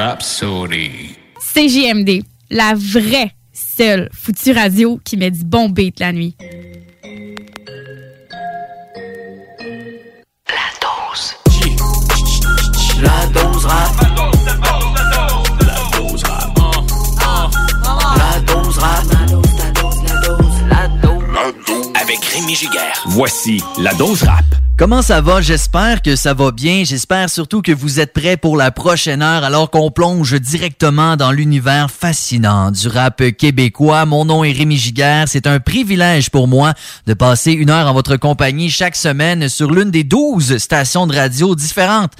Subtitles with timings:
[0.00, 1.14] Rhapsody.
[1.52, 6.34] CJMD, la vraie seule foutue radio qui met du bon beat la nuit.
[10.48, 11.36] La dose.
[13.02, 13.92] La dose rap.
[15.60, 16.58] La dose rap.
[18.16, 19.04] La dose rap.
[20.70, 21.92] La dose.
[22.00, 23.04] Avec Rémi Giguère.
[23.08, 24.59] Voici la dose rap.
[24.80, 25.42] Comment ça va?
[25.42, 26.84] J'espère que ça va bien.
[26.84, 31.32] J'espère surtout que vous êtes prêts pour la prochaine heure alors qu'on plonge directement dans
[31.32, 34.06] l'univers fascinant du rap québécois.
[34.06, 35.28] Mon nom est Rémi Giguère.
[35.28, 36.72] C'est un privilège pour moi
[37.06, 41.14] de passer une heure en votre compagnie chaque semaine sur l'une des douze stations de
[41.14, 42.14] radio différentes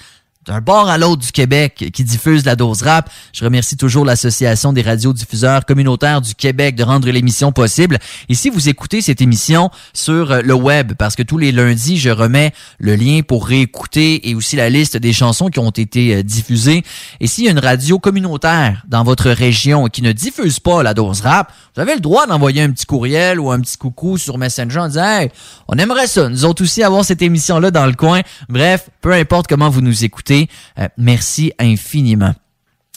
[0.51, 3.09] d'un bord à l'autre du Québec qui diffuse la dose rap.
[3.33, 7.99] Je remercie toujours l'Association des radiodiffuseurs communautaires du Québec de rendre l'émission possible.
[8.29, 11.99] Et si vous écoutez cette émission sur euh, le web, parce que tous les lundis,
[11.99, 16.17] je remets le lien pour réécouter et aussi la liste des chansons qui ont été
[16.17, 16.83] euh, diffusées.
[17.21, 20.95] Et s'il y a une radio communautaire dans votre région qui ne diffuse pas la
[20.95, 24.37] dose rap, vous avez le droit d'envoyer un petit courriel ou un petit coucou sur
[24.37, 25.31] Messenger en disant Hey,
[25.69, 28.23] on aimerait ça, nous autres aussi avoir cette émission-là dans le coin.
[28.49, 30.40] Bref, peu importe comment vous nous écoutez,
[30.79, 32.35] euh, merci infiniment.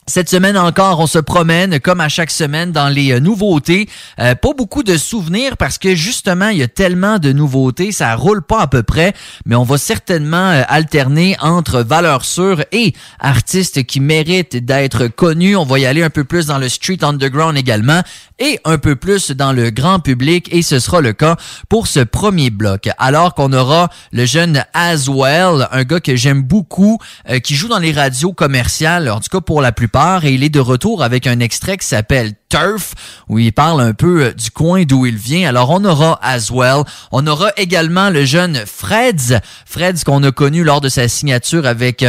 [0.05, 3.87] Cette semaine encore, on se promène comme à chaque semaine dans les euh, nouveautés.
[4.19, 8.13] Euh, pas beaucoup de souvenirs parce que justement, il y a tellement de nouveautés, ça
[8.15, 9.13] roule pas à peu près,
[9.45, 15.55] mais on va certainement euh, alterner entre valeurs sûres et artistes qui méritent d'être connus.
[15.55, 18.01] On va y aller un peu plus dans le street underground également
[18.39, 21.37] et un peu plus dans le grand public et ce sera le cas
[21.69, 22.89] pour ce premier bloc.
[22.97, 26.99] Alors qu'on aura le jeune Aswell, un gars que j'aime beaucoup,
[27.29, 29.92] euh, qui joue dans les radios commerciales, en tout cas pour la plupart,
[30.23, 32.93] et il est de retour avec un extrait qui s'appelle Turf,
[33.29, 35.47] où il parle un peu euh, du coin d'où il vient.
[35.47, 40.81] Alors on aura Aswell, on aura également le jeune Freds, Freds qu'on a connu lors
[40.81, 42.03] de sa signature avec...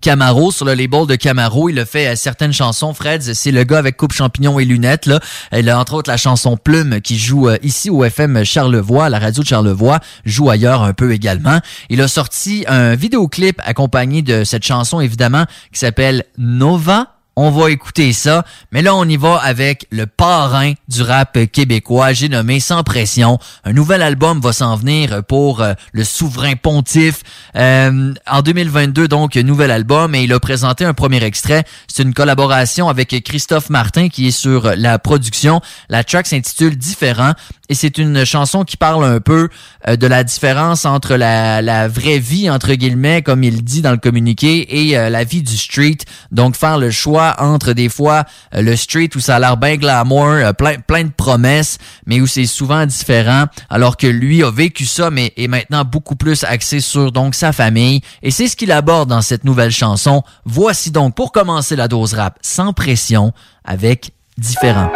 [0.00, 2.94] Camaro sur le label de Camaro, il a fait euh, certaines chansons.
[2.94, 5.10] Freds, c'est le gars avec coupe champignon et lunettes.
[5.52, 9.18] Il a entre autres la chanson Plume qui joue euh, ici au FM Charlevoix, la
[9.18, 11.58] radio de Charlevoix, joue ailleurs un peu également.
[11.88, 17.19] Il a sorti un vidéoclip accompagné de cette chanson évidemment qui s'appelle Nova.
[17.42, 22.12] On va écouter ça, mais là on y va avec le parrain du rap québécois,
[22.12, 23.38] j'ai nommé Sans pression.
[23.64, 27.22] Un nouvel album va s'en venir pour euh, le souverain pontife.
[27.56, 31.64] Euh, en 2022 donc, nouvel album et il a présenté un premier extrait.
[31.88, 35.62] C'est une collaboration avec Christophe Martin qui est sur la production.
[35.88, 37.32] La track s'intitule Différent
[37.70, 39.48] et c'est une chanson qui parle un peu
[39.88, 43.92] euh, de la différence entre la, la vraie vie entre guillemets comme il dit dans
[43.92, 45.98] le communiqué et euh, la vie du street.
[46.32, 49.76] Donc faire le choix entre des fois euh, le street où ça a l'air bien
[49.76, 54.50] glamour, euh, plein plein de promesses, mais où c'est souvent différent alors que lui a
[54.50, 58.56] vécu ça mais est maintenant beaucoup plus axé sur donc sa famille et c'est ce
[58.56, 60.24] qu'il aborde dans cette nouvelle chanson.
[60.44, 63.32] Voici donc pour commencer la dose rap sans pression
[63.64, 64.90] avec différent.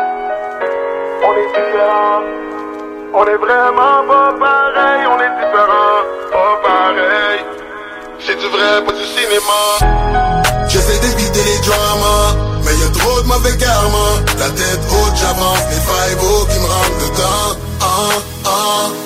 [1.23, 2.44] On est.
[3.17, 5.07] On est vraiment pas pareil.
[5.07, 6.03] On est différent.
[6.33, 7.45] Pas pareil.
[8.19, 10.67] C'est du vrai, pas du cinéma.
[10.67, 12.35] J'essaie d'éviter les dramas.
[12.65, 14.07] Mais y'a trop de mauvais karma.
[14.37, 15.63] La tête haute, j'avance.
[15.71, 16.19] Les five
[16.51, 17.61] qui me rentrent dedans.
[17.81, 19.04] Ah, ah.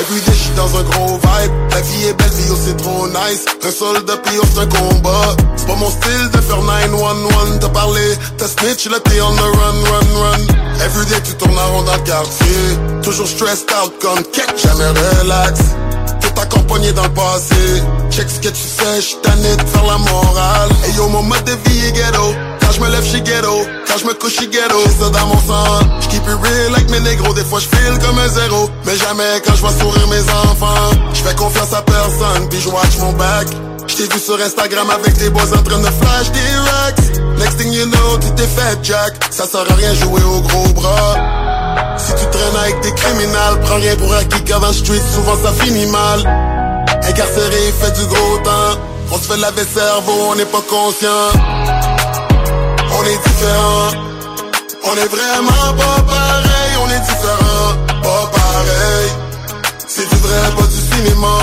[0.00, 1.52] Everyday, j'suis dans un gros vibe.
[1.70, 3.44] La vie est belle, vie, oh, c'est trop nice.
[3.62, 5.36] Un soldat, puis c'est un combat.
[5.56, 7.58] C'est pas mon style de faire 911.
[7.60, 8.00] T'as parlé,
[8.38, 10.82] t'as snitch, là t'es on the run, run, run.
[10.82, 12.78] Everyday, tu tournes en rond dans le quartier.
[13.02, 15.60] Toujours stressed out comme cake, jamais relax.
[16.22, 17.82] Tout accompagné dans le passé.
[18.10, 20.70] Check ce que tu fais, j'suis tanné de faire la morale.
[20.88, 22.34] Et yo, mon mode de vie est ghetto.
[22.70, 23.66] Quand je me lève, j'suis ghetto.
[23.88, 24.78] Quand je me couche, j'suis ghetto.
[25.00, 25.80] Ça dans mon sang.
[26.02, 27.34] J'keep it real like mes négros.
[27.34, 28.70] Des fois, j'feel comme un zéro.
[28.86, 30.90] Mais jamais quand je vois sourire mes enfants.
[31.12, 33.48] J'fais confiance à personne, puis j'watch mon back.
[33.88, 37.40] J't'ai vu sur Instagram avec des boys en train de flash des racks.
[37.40, 39.14] Next thing you know, tu t'es fait jack.
[39.30, 41.96] Ça sert à rien jouer au gros bras.
[41.98, 45.36] Si tu traînes avec des criminels, prends rien pour acquis car dans le street, souvent
[45.42, 46.20] ça finit mal.
[47.02, 48.78] Incarcéré, fait du gros temps.
[49.10, 51.59] On se fait laver le cerveau, on n'est pas conscient
[53.00, 53.90] on est différent,
[54.84, 59.08] On est vraiment pas pareil, on est différents, pas pareil.
[59.86, 61.36] C'est du vrai, pas du cinéma.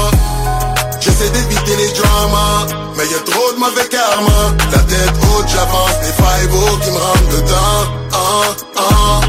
[0.99, 4.41] J'essaie d'éviter les dramas, mais y a trop de mauvais karma.
[4.71, 7.81] La tête haute, j'avance, les five qui me rentrent dedans.
[8.13, 9.21] Ah, ah.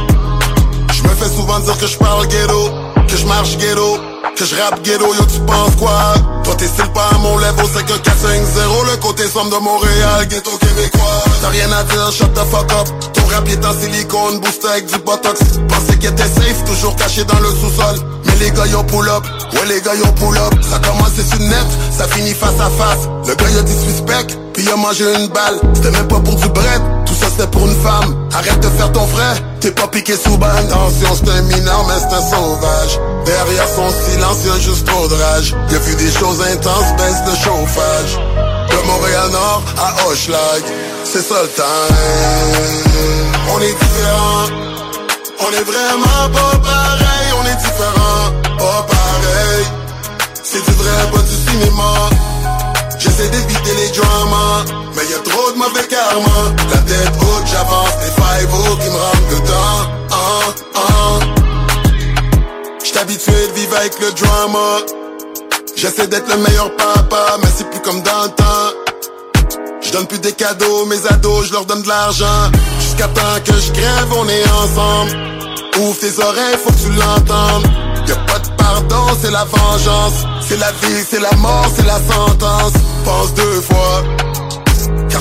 [0.92, 2.70] Je me fais souvent dire que je parle ghetto,
[3.08, 4.17] que je marche ghetto.
[4.38, 6.14] Que je rappe ghetto, yo tu penses quoi?
[6.44, 10.28] Toi t'es style pas à mon level, c'est que 4-5-0 Le côté somme de Montréal,
[10.28, 11.24] ghetto québécois.
[11.42, 12.86] T'as rien à dire, shut the fuck up.
[13.14, 15.40] Ton rap est en silicone, booster avec du botox.
[15.68, 17.98] Pensais qu'il était safe, toujours caché dans le sous-sol.
[18.26, 19.24] Mais les gars y'ont pull up,
[19.54, 20.54] ouais les gars y'ont pull up.
[20.62, 23.08] Ça commence sur net, ça finit face à face.
[23.26, 25.58] Le gars y'a dit suspect, puis il a mangé une balle.
[25.74, 26.82] C'était même pas pour du bread,
[27.18, 28.28] ça c'était pour une femme.
[28.32, 32.34] Arrête de faire ton frère, t'es pas piqué sous Attention c'est un mineur mais c'est
[32.34, 32.98] sauvage.
[33.24, 35.54] Derrière son silence y'a juste trop de rage.
[35.70, 38.18] Y'a vu des choses intenses, baisse de chauffage.
[38.70, 40.62] De Montréal-Nord à Hochelag
[41.04, 41.94] C'est ça time
[43.54, 44.46] On est différents
[45.40, 47.28] On est vraiment pas pareil.
[47.40, 49.66] On est différents, pas pareil.
[50.42, 51.92] C'est du vrai, pas du cinéma.
[52.98, 56.54] J'essaie d'éviter les dramas Mais y'a trop de mauvais karma.
[56.70, 58.48] La tête haute, j'avance Des five
[58.80, 59.80] qui me rentrent dedans
[60.10, 60.40] ah,
[60.74, 61.18] ah.
[62.82, 64.78] J'suis habitué de vivre avec le drama.
[65.76, 68.88] J'essaie d'être le meilleur papa Mais c'est plus comme dans le temps.
[69.80, 72.50] Je plus des cadeaux, mes ados, je leur donne de l'argent.
[72.80, 75.16] Jusqu'à temps que je crève, on est ensemble.
[75.80, 77.66] Ouvre tes oreilles, faut que tu l'entendes.
[78.06, 80.24] Y'a pas de pardon, c'est la vengeance.
[80.46, 82.72] C'est la vie, c'est la mort, c'est la sentence.
[83.04, 84.27] Pense deux fois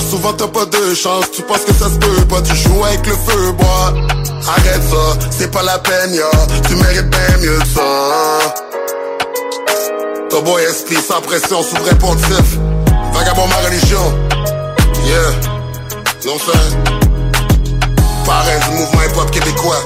[0.08, 3.06] souvent t'as pas de chance, tu penses que ça se peut pas, tu joues avec
[3.06, 3.94] le feu bois.
[4.48, 6.30] Arrête ça, c'est pas la peine, ya,
[6.66, 8.54] tu mérites bien mieux que ça.
[10.30, 12.58] Ton boy esprit sans pression, sous pontif.
[13.12, 14.14] Vagabond ma religion,
[15.04, 15.30] yeah,
[16.26, 16.76] non c'est
[18.24, 19.84] Pareil du mouvement hip-hop québécois.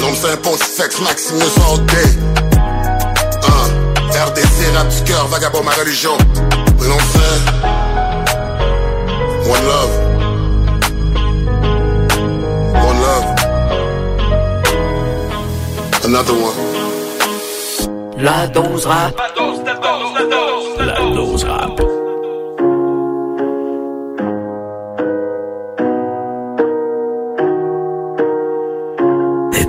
[0.00, 2.08] Non c'est un pontifex Maximus all day.
[3.42, 6.16] Uh, RDC, rap du cœur, vagabond ma religion.
[6.80, 7.81] Non c'est
[9.52, 9.94] One love.
[12.88, 13.26] One love.
[16.06, 16.56] Another one.
[18.16, 19.14] La dose rap.
[20.78, 21.91] La dose rap.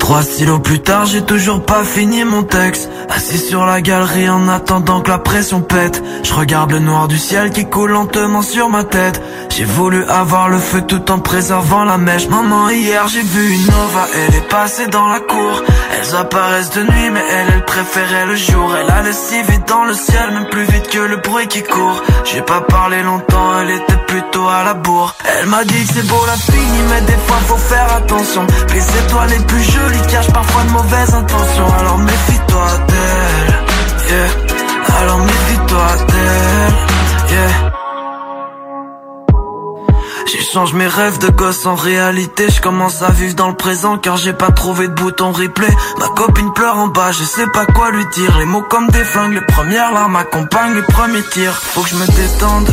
[0.03, 2.89] Trois stylos plus tard, j'ai toujours pas fini mon texte.
[3.09, 6.03] Assis sur la galerie en attendant que la pression pète.
[6.23, 9.21] Je regarde le noir du ciel qui coule lentement sur ma tête.
[9.49, 12.27] J'ai voulu avoir le feu tout en préservant la mèche.
[12.27, 15.63] Maman, hier j'ai vu une Nova, elle est passée dans la cour.
[15.95, 18.75] Elles apparaissent de nuit, mais elle, elle préférait le jour.
[18.75, 22.01] Elle allait si vite dans le ciel, même plus vite que le bruit qui court.
[22.25, 25.15] J'ai pas parlé longtemps, elle était plutôt à la bourre.
[25.39, 28.45] Elle m'a dit que c'est beau la fille, mais des fois faut faire attention.
[28.73, 31.73] Les étoiles les plus jolies cachent parfois de mauvaises intentions.
[31.79, 35.01] Alors méfie-toi d'elle, yeah.
[35.01, 37.71] Alors méfie-toi d'elle, yeah.
[40.25, 44.17] J'échange mes rêves de gosse en réalité Je commence à vivre dans le présent car
[44.17, 45.69] j'ai pas trouvé de bouton replay
[45.99, 49.03] Ma copine pleure en bas, je sais pas quoi lui dire Les mots comme des
[49.03, 52.69] flingues, les premières larmes accompagnent les premiers tirs Faut que je me détende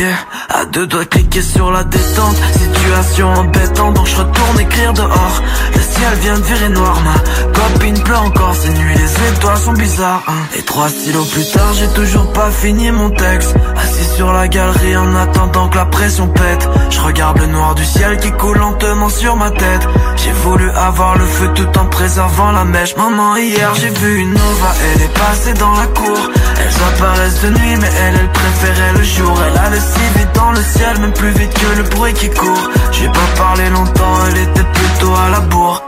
[0.00, 0.16] Yeah.
[0.48, 2.36] À deux doigts cliquer sur la détente.
[2.58, 5.42] Situation embêtante donc je retourne écrire dehors.
[5.74, 9.72] Le ciel vient de virer noir Ma copine pleure encore ces nuits Les étoiles sont
[9.74, 10.56] bizarres hein.
[10.58, 13.54] Et trois stylos plus tard j'ai toujours pas fini mon texte.
[13.76, 16.68] Assis sur la galerie en attendant que la pression pète.
[16.88, 19.86] Je regarde le noir du ciel qui coule lentement sur ma tête.
[20.16, 22.96] J'ai voulu avoir le feu tout en préservant la mèche.
[22.96, 24.74] Maman hier j'ai vu une Nova.
[24.94, 26.18] Elle est passée dans la cour.
[26.58, 29.38] Elles apparaissent de nuit mais elle elle préférait le jour.
[29.46, 32.30] Elle a le si vite dans le ciel, même plus vite que le bruit qui
[32.30, 32.70] court.
[32.92, 35.82] J'ai pas parlé longtemps, elle était plutôt à la bourre.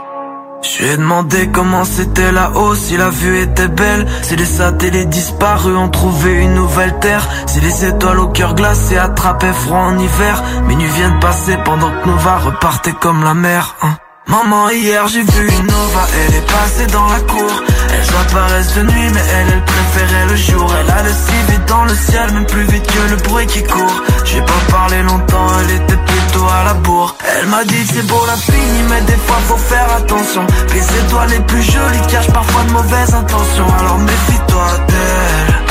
[0.61, 5.09] Je lui ai demandé comment c'était là-haut, si la vue était belle, si les satellites
[5.09, 9.99] disparus ont trouvé une nouvelle terre, si les étoiles au cœur glacé attrapaient froid en
[9.99, 13.75] hiver, minuit vient de passer pendant que Nova repartait comme la mer.
[13.81, 13.97] Hein.
[14.27, 17.51] Maman, hier j'ai vu une Nova, elle est passée dans la cour.
[17.91, 20.73] Elles apparaissent de nuit, mais elle, elle préférait le jour.
[20.79, 24.01] Elle allait si vite dans le ciel, même plus vite que le bruit qui court.
[24.25, 27.15] J'ai pas parlé longtemps, elle était plutôt à la bourre.
[27.41, 30.47] Elle m'a dit c'est beau la fille, mais des fois faut faire attention.
[30.73, 33.67] Les étoiles les plus jolies cachent parfois de mauvaises intentions.
[33.79, 35.62] Alors méfie-toi d'elle,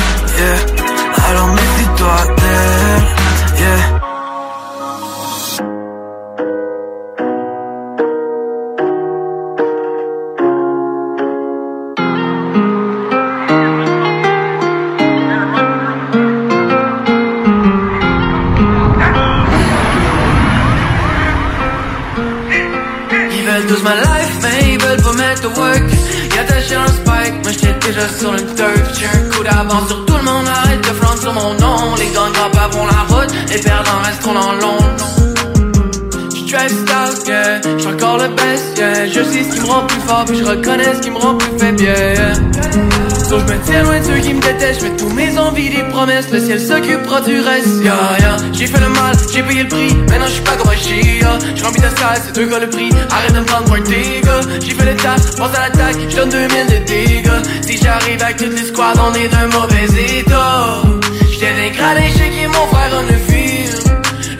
[46.04, 48.36] promesses, le ciel s'occupera du reste, yeah, yeah.
[48.52, 51.38] J'ai fait le mal, j'ai payé le prix, maintenant je suis pas comme un chien,
[51.54, 53.80] Je remplis ta salle, c'est deux gars le prix, arrête de me prendre pour un
[53.80, 54.40] dégât.
[54.60, 57.42] J'ai fait le taf, pense à l'attaque, je donne 2000 de dégâts.
[57.62, 60.82] Si j'arrive avec toutes les squads, on est d'un mauvais état.
[61.30, 63.74] J'étais dégradé, j'ai qui mon frère on le fil.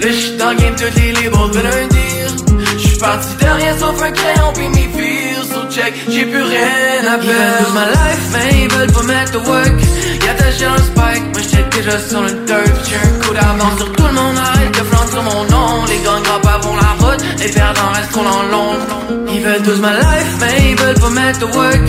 [0.00, 2.30] Là j'suis dans le game, tous les libres veulent un dire.
[2.76, 5.46] J'suis parti de rien sauf un crayon puis mes fils.
[5.52, 7.72] So check, j'ai plus rien à perdre.
[7.74, 9.72] Ma life, mais ils veulent pas mettre de work.
[10.24, 12.72] Y'a ta un spike, j'étais déjà sur le turf.
[12.88, 15.84] J'ai un coup d'avance sur tout le monde, arrête de flanc sur mon nom.
[15.88, 19.28] Les gangs grappes vont la route, les perdants resteront dans l'ombre.
[19.34, 21.80] Ils veulent tous ma life, mais ils veulent pas mettre de work.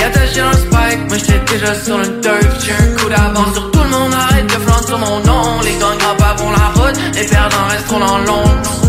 [0.00, 2.64] Y'a ta un spike, moi j'étais déjà sur le turf.
[2.64, 5.60] J'ai un coup d'avance sur tout le monde, arrête de flanc sur mon nom.
[5.64, 8.80] Les gangs grappes vont la route, les perdants resteront dans l'ombre.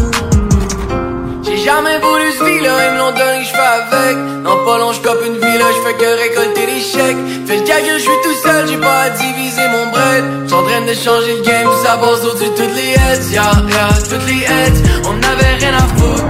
[1.65, 4.17] Jamais voulu ce vie-là, ils me l'ont donné, j'fais avec.
[4.43, 7.40] Non, pas long, j'cope une vie là, j'fais que récolter des chèques.
[7.73, 10.23] Je suis tout seul, j'ai pas à diviser mon bread.
[10.45, 13.51] J'suis en train de changer le game, ça passe au-dessus de toutes les heads, yeah,
[13.69, 14.81] yeah, toutes les heads.
[15.07, 16.23] On n'avait rien à foutre.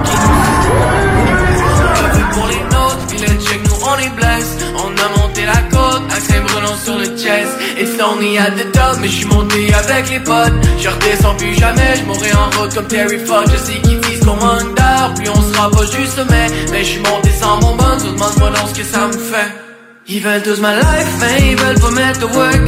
[2.32, 4.62] pour les nôtres, puis le check, nous on est blessed.
[4.76, 7.50] On a monté la côte, accès brûlant sur le chest.
[7.76, 10.54] It's only at the top, mais j'suis monté avec les potes.
[10.78, 13.50] Je redescends plus jamais, j'mourrai en route comme Terry Fox.
[13.50, 16.46] Je sais qu'ils disent qu'on manque d'air, puis on se rapproche du sommet.
[16.70, 19.71] Mais j'suis monté sans mon bon, demande-moi non ce que ça me fait.
[20.14, 22.60] Ils veulent tous ma life, mais ils veulent pas mettre de work.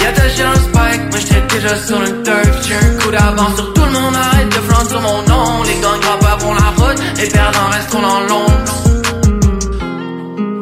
[0.00, 2.64] Y'a ta un spike, moi j'étais déjà sur le turf.
[2.64, 5.64] J'ai un coup d'avance sur tout le monde, arrête de flanc sur mon nom.
[5.64, 8.91] Les gangs grappes vont la route, les perdants resteront dans l'ombre.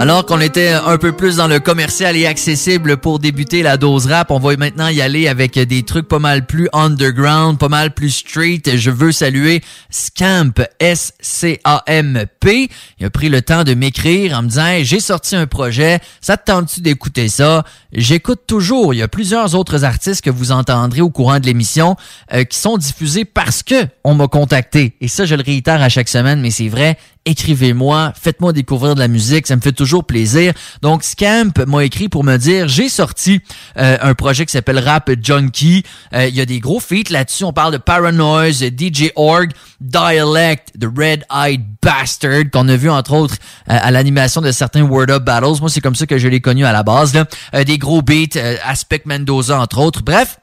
[0.01, 4.07] Alors qu'on était un peu plus dans le commercial et accessible pour débuter la dose
[4.07, 7.93] rap, on va maintenant y aller avec des trucs pas mal plus underground, pas mal
[7.93, 8.63] plus street.
[8.77, 12.71] Je veux saluer Scamp, S-C-A-M-P.
[12.99, 16.39] Il a pris le temps de m'écrire en me disant j'ai sorti un projet, ça
[16.39, 17.63] te tente-tu d'écouter ça?
[17.93, 18.95] J'écoute toujours.
[18.95, 21.97] Il y a plusieurs autres artistes que vous entendrez au courant de l'émission
[22.33, 24.95] euh, qui sont diffusés parce que on m'a contacté.
[25.03, 26.97] Et ça, je le réitère à chaque semaine, mais c'est vrai,
[27.27, 30.53] écrivez-moi, faites-moi découvrir de la musique, ça me fait toujours plaisir.
[30.83, 33.41] Donc Scamp m'a écrit pour me dire j'ai sorti
[33.77, 35.83] euh, un projet qui s'appelle Rap Junkie.
[36.15, 37.45] Euh, il y a des gros feats là-dessus.
[37.45, 43.13] On parle de Paranoise, DJ Org, Dialect, The Red Eyed Bastard qu'on a vu entre
[43.13, 43.37] autres
[43.69, 45.61] euh, à l'animation de certains Word Up Battles.
[45.61, 47.15] Moi c'est comme ça que je l'ai connu à la base.
[47.15, 47.65] Là.
[47.65, 50.03] des gros beats, Aspect Mendoza entre autres.
[50.03, 50.40] Bref.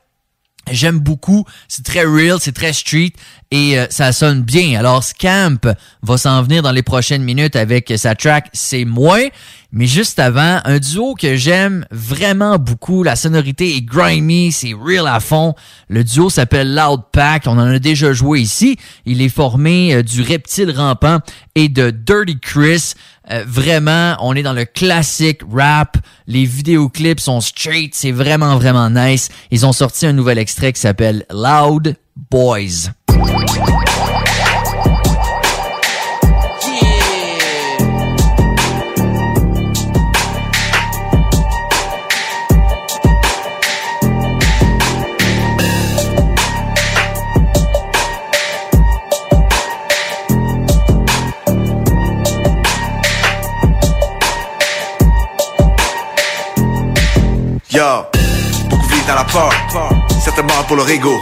[0.72, 3.14] J'aime beaucoup, c'est très real, c'est très street
[3.52, 4.78] et euh, ça sonne bien.
[4.80, 5.60] Alors Scamp
[6.02, 9.20] va s'en venir dans les prochaines minutes avec sa track C'est moi.
[9.74, 13.04] Mais juste avant, un duo que j'aime vraiment beaucoup.
[13.04, 15.56] La sonorité est grimy, c'est real à fond.
[15.90, 17.44] Le duo s'appelle Loud Pack.
[17.48, 18.78] On en a déjà joué ici.
[19.06, 21.20] Il est formé euh, du reptile rampant
[21.56, 22.94] et de Dirty Chris.
[23.30, 25.98] Euh, vraiment, on est dans le classique rap.
[26.28, 27.94] Les vidéoclips sont straight.
[27.94, 29.30] C'est vraiment, vraiment nice.
[29.52, 31.96] Ils ont sorti un nouvel extrait qui s'appelle Loud
[32.32, 32.92] Boys.
[57.78, 57.84] Yo,
[58.72, 59.52] beaucoup vivent dans la peur,
[60.20, 61.14] certainement pour le rigo.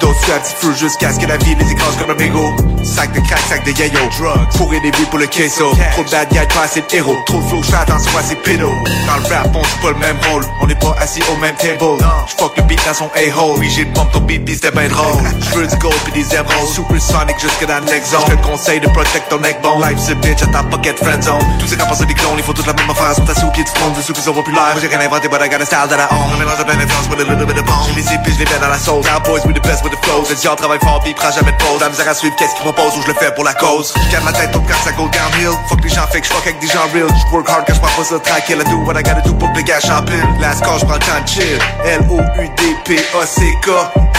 [0.00, 2.50] D'autres à petit feu jusqu'à ce que la vie les écrase comme un mégot.
[2.82, 4.00] Sac de crack, sac de yayo.
[4.18, 5.72] Drugs, fourrer des vies pour le queso.
[5.92, 7.16] Trop de bad guys, pas assez de héros.
[7.26, 8.70] Trop de flow, j'attends soit c'est pédo.
[9.06, 10.44] Dans le rap, on joue pas le même rôle.
[10.60, 12.02] On n'est pas assis au même table.
[12.28, 13.58] J'fuck le beat dans son a-hole.
[13.58, 15.22] Oui, j'ai pompe ton beat, pis c'était ben drôle.
[15.40, 16.68] J'veux du gold pis des émeraudes.
[16.72, 18.20] Supersonic jusque dans le next zone.
[18.26, 19.80] J'te conseille de protect ton neck bone.
[19.82, 21.42] Life c'est bitch à ta pocket friend zone.
[21.58, 23.14] Tous ces campagnes des clones, ils font toute la même affaire.
[23.14, 24.76] Sont assis au pied du trône de ceux qui sont populaires.
[24.80, 26.34] J'ai rien inventé, but I got a style that I own.
[26.34, 27.88] Un mélange de plein d'influence with a little bit of bone.
[27.88, 29.06] J'ai les épis, j'les mets dans la sauce.
[29.06, 30.26] Cowboys, we the best with the flows.
[30.28, 31.80] Les gens travaillent fort, pis prennent jamais de pause.
[31.80, 33.94] La misère à suivre, qu'est-ce qu'ils proposent ou je le fais pour la cause?
[34.10, 35.56] J'garde ma tête au quand ça go downhill.
[35.68, 37.08] Fuck les gens fake, j'fuck avec des gens real.
[37.30, 38.60] J'work hard quand j'prends pas ça tranquille.
[38.60, 40.22] I do what I gotta do pour que les gars pile.
[40.40, 41.58] Last call, j'prends le temps de chill.
[41.84, 43.68] L-O-U-D-P-A-C-K.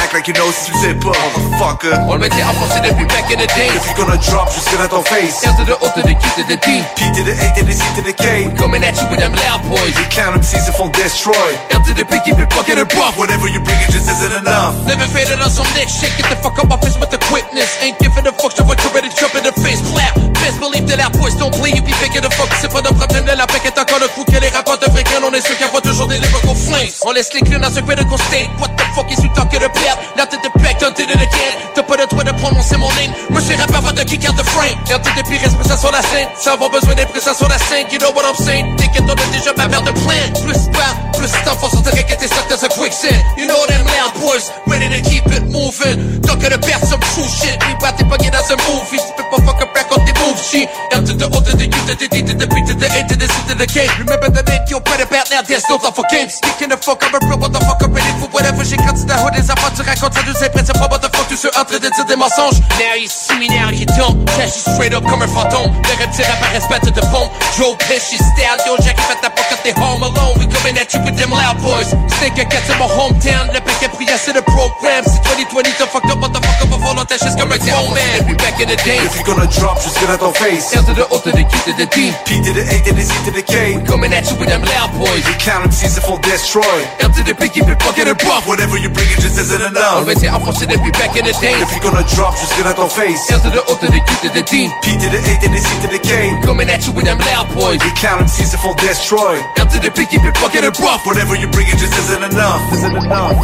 [0.03, 1.97] Act like you know si tu le sais pas, motherfucker.
[2.07, 3.71] On le mettait en français depuis back in the days.
[3.73, 5.45] Depuis qu'on a drop jusque dans ton face.
[5.45, 6.83] R to the O to the Q to the D.
[6.95, 8.47] P to the A to the C to the K.
[8.47, 9.93] We coming at you with them loud boys.
[9.97, 11.33] Les clown MCs se font destroy.
[11.73, 13.17] R to the P, keep it fucking rough.
[13.17, 14.75] Whatever you bring, it just isn't enough.
[14.85, 16.11] Living faded on next shit.
[16.17, 17.69] Get the fuck up my face with the quickness.
[17.81, 19.81] Ain't giving a fuck, so I ready to jump in the face.
[19.91, 20.25] Clap.
[20.65, 21.53] Believe that our don't
[22.33, 24.07] fuck, c'est pas de problème de la paix encore que de
[25.25, 25.31] on
[27.11, 29.97] des state, what the fuck is you talking about?
[30.15, 33.11] Now to back, done did it again, t'as pas le droit de prononcer mon name,
[33.29, 34.77] moi je rappeur avant de kick out the frame.
[34.85, 37.85] RTD puis reste ça sur la scène, sans avoir besoin d'être présent sur la scène,
[37.91, 38.75] you know what I'm saying?
[38.77, 42.15] T'inquiète, on a déjà ma mère de plein, plus pas, plus d'enfants sont direct que
[42.15, 43.17] t'es stuck dans a quicksand.
[43.37, 47.59] You know them loud boys, ready to keep it moving, talking about some true shit,
[47.67, 50.14] we bout to get dans un movie, tu peux pas fuck up back on the
[50.35, 50.67] move shit.
[50.91, 52.87] R to the O to the U to the D to the B to the
[52.91, 53.87] A to the C to the K.
[53.99, 56.35] Remember the name you're better about now, there's no love for games.
[56.35, 58.63] Speaking the fuck, I'm a real motherfucker, ready for whatever.
[58.63, 61.39] J'ai grandi dans hood, les enfants, tu racontes ça, tu sais, presque pas motherfucker, tous
[61.39, 62.59] ceux en train de dire des mensonges.
[62.77, 64.19] Now you see me, now you don't.
[64.35, 65.71] Cash you straight up comme un fantôme.
[65.71, 67.29] Le rap tire à respect de fond.
[67.57, 70.35] Joe Pish, you style, yo, Jack, fait ta pocket, t'es home alone.
[70.39, 71.95] We coming at you with them loud boys.
[72.19, 75.05] Stink a cat in my hometown, le paquet prière, c'est le programme.
[75.05, 78.27] C'est 2020, t'as fucked up, motherfucker, va voler ta chaise comme un grown man.
[78.27, 78.99] We back in the day.
[79.05, 80.73] If you gonna drop, just get out ton face.
[80.75, 82.11] R to the O to the Q to the D.
[82.25, 83.77] P to the A to the Z to the K.
[83.77, 85.23] We coming at you with them loud boys.
[85.25, 86.77] We count them season full destroy.
[87.01, 88.47] R to the P, keep it fucking it rough.
[88.47, 90.05] Whatever you bring, it just isn't On enough.
[90.05, 91.53] va essayer enfoncé depuis back in the day.
[91.61, 93.21] If you gonna drop, just get out ton face.
[93.31, 94.69] R to the O to the Q to the D.
[94.81, 96.33] P to the A to the Z to the K.
[96.43, 97.79] Coming at you with them loud boys.
[97.83, 99.37] We count them season full destroy.
[99.59, 101.05] R to the P, keep it fucking it rough.
[101.05, 102.61] Whatever you bring, it just isn't enough.
[102.73, 103.37] Isn't enough.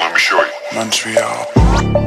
[0.00, 0.50] Let me show you.
[0.74, 2.01] Montreal.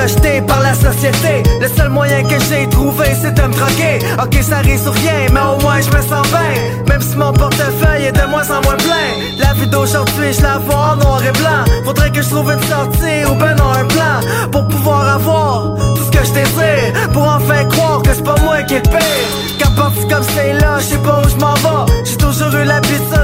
[0.00, 1.42] Rejeté par la société.
[1.60, 3.98] Le seul moyen que j'ai trouvé c'est de me droguer.
[4.22, 6.52] Ok ça risque sur rien mais au moins je me sens bien.
[6.88, 9.08] Même si mon portefeuille est de moins en moins plein.
[9.38, 11.64] La vie d'aujourd'hui je la vois en noir et blanc.
[11.84, 14.20] Faudrait que je trouve une sortie ou ben non un plan
[14.52, 17.10] Pour pouvoir avoir tout ce que je désire.
[17.12, 19.28] Pour enfin croire que c'est pas moi qui est le pire.
[19.60, 21.92] Quand parti comme c'est là je sais pas où je m'en vais.
[22.04, 23.17] J'ai toujours eu l'habitude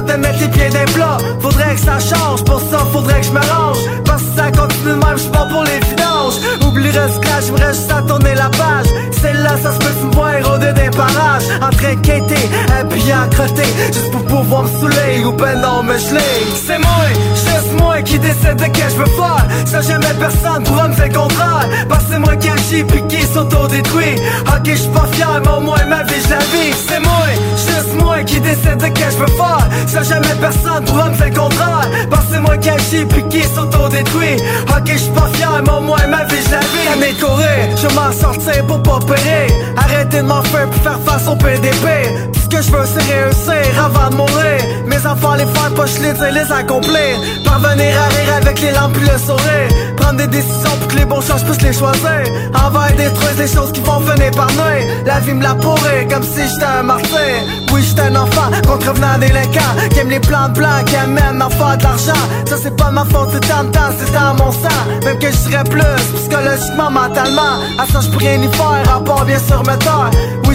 [0.68, 3.26] de mettre les pieds dans les plats Faudrait que ça change pour ça faudrait que
[3.26, 3.78] je me range.
[4.04, 6.34] Parce que ça continue de même je pas pour les vidanges
[6.66, 8.86] Oublie le scratch, j'aimerais juste à tourner la page.
[9.20, 11.44] Celle-là, ça se peut que me voir rôder des parages.
[11.62, 15.24] En train quêter, habillé à crotter Juste pour pouvoir me saouler.
[15.24, 16.20] Ou ben non me geler
[16.66, 19.46] C'est moi, juste moi qui décide de qu'est-ce je veux faire.
[19.66, 23.22] Ça jamais personne pourra me faire contraire Parce que c'est moi qui agis puis qui
[23.26, 24.16] s'auto-détruit.
[24.48, 26.74] Ok, je suis pas fier, mais au moins ma vie je la vis.
[26.88, 29.66] C'est moi, juste moi qui décide de qu'est-ce je veux faire.
[29.86, 30.53] Ça jamais personne
[30.86, 34.36] pourra me faire le contraire Parce c'est moi qui agis puis qui s'auto-détruit.
[34.68, 36.88] Ok, je suis pas fier, mais au moins ma vie je la vis.
[36.92, 39.50] Année je m'en sortir pour pas périr.
[39.76, 41.86] Arrêtez de m'en faire pour faire face au PDP
[42.32, 44.60] Tout ce que je veux c'est réussir avant de mourir.
[44.86, 47.16] Mes enfants les faire pas les dire les accomplir.
[47.44, 51.06] Parvenir à rire avec les lampes puis le sourire Prendre des décisions pour que les
[51.06, 52.20] bons choix je puisse les choisir.
[52.62, 56.22] Envers détruire les choses qui vont venir par nuit La vie me l'a pourri comme
[56.22, 57.40] si j'étais un martyr.
[57.72, 61.78] Oui j'étais un enfant contrevenant délinquant Qui aime les plans blancs qui amènent à faire
[61.78, 62.24] de l'argent.
[62.46, 64.82] Ça c'est pas ma faute c'est dans temps c'est dans mon sang.
[65.04, 67.62] Même que je serais plus psychologiquement mentalement.
[67.78, 70.10] À ça je peux rien y faire à part bien sûr me taire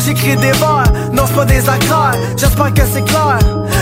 [0.05, 3.37] J'écris des vers non c'est pas des accords J'espère que c'est clair.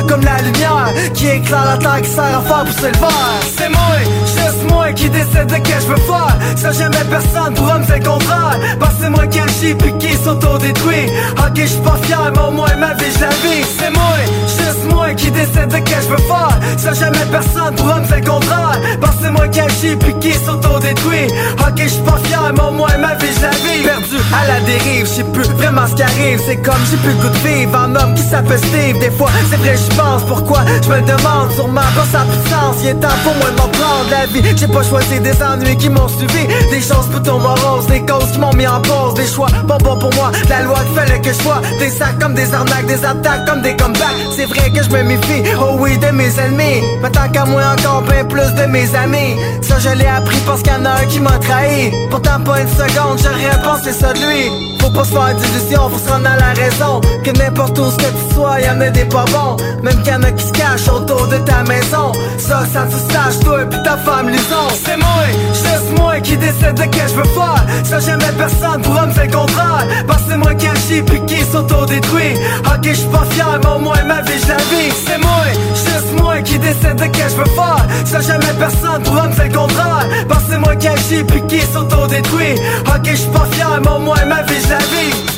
[0.07, 3.39] Comme la lumière qui éclaire la terre qui sert à faire pousser le verre.
[3.57, 6.37] C'est moi, juste moi qui décide de que je veux faire.
[6.55, 9.93] Ça jamais personne pourra me faire le contraire Parce que c'est moi qui agis puis
[9.99, 11.07] qui s'auto-détruit.
[11.37, 13.65] Ok je suis pas fier mais au moins ma vie je la vis.
[13.77, 16.57] C'est moi, juste moi qui décide de que je veux faire.
[16.77, 20.13] Ça jamais personne pourra me faire le contraire Parce que c'est moi qui agis puis
[20.19, 21.27] qui s'auto-détruit.
[21.59, 23.83] Ok je suis pas fier mais au moins ma vie je la vis.
[23.83, 26.03] Perdu à la dérive, je plus vraiment ce qui
[26.45, 27.75] C'est comme j'ai plus goût de vivre.
[27.75, 30.23] Un homme qui s'appelle Steve Des fois c'est vrai je pense.
[30.23, 30.59] Pourquoi?
[30.81, 34.09] Je me demande Sûrement pas ça a Il est temps pour moi de m'en prendre
[34.09, 34.41] la vie.
[34.55, 36.47] J'ai pas choisi des ennuis qui m'ont suivi.
[36.71, 39.13] Des choses plutôt moroses Des causes qui m'ont mis en pause.
[39.15, 40.31] Des choix pas bons pour moi.
[40.49, 41.61] La loi qui fallait que je sois.
[41.79, 44.17] Des sacs comme des arnaques Des attaques comme des comebacks.
[44.35, 45.43] C'est vrai que je me méfie.
[45.59, 46.81] Oh oui de mes ennemis.
[47.01, 49.35] Mais tant qu'à moi encore bien plus de mes amis.
[49.61, 51.91] Ça je l'ai appris parce qu'il y en a un qui m'a trahi.
[52.09, 55.99] Pourtant pas une seconde j'aurais pensé ça de lui Faut pas se faire d'illusions Faut
[55.99, 57.01] se rendre à la raison.
[57.21, 59.57] Que n'importe où ce que tu sois Y'en a des pas bons.
[59.83, 62.13] Même qu'il y en a qui se cachent autour de ta maison.
[62.37, 66.75] Ça, ça tu saches toi et ta femme lison C'est moi, juste moi qui décide
[66.75, 67.65] de que je veux faire.
[67.83, 71.43] Ça jamais personne pourra me faire contraire Parce que c'est moi qui agis puis qui
[71.43, 72.35] s'auto-détruit.
[72.65, 74.93] Ok je suis pas fier mais au moins ma vie je la vis.
[75.05, 77.85] C'est moi, juste moi qui décide de que je veux faire.
[78.05, 81.59] Ça jamais personne pourra me faire contraire Parce que c'est moi qui agis puis qui
[81.59, 82.55] s'auto-détruit.
[82.87, 85.36] Ok je suis pas fier mais au moins ma vie je la vis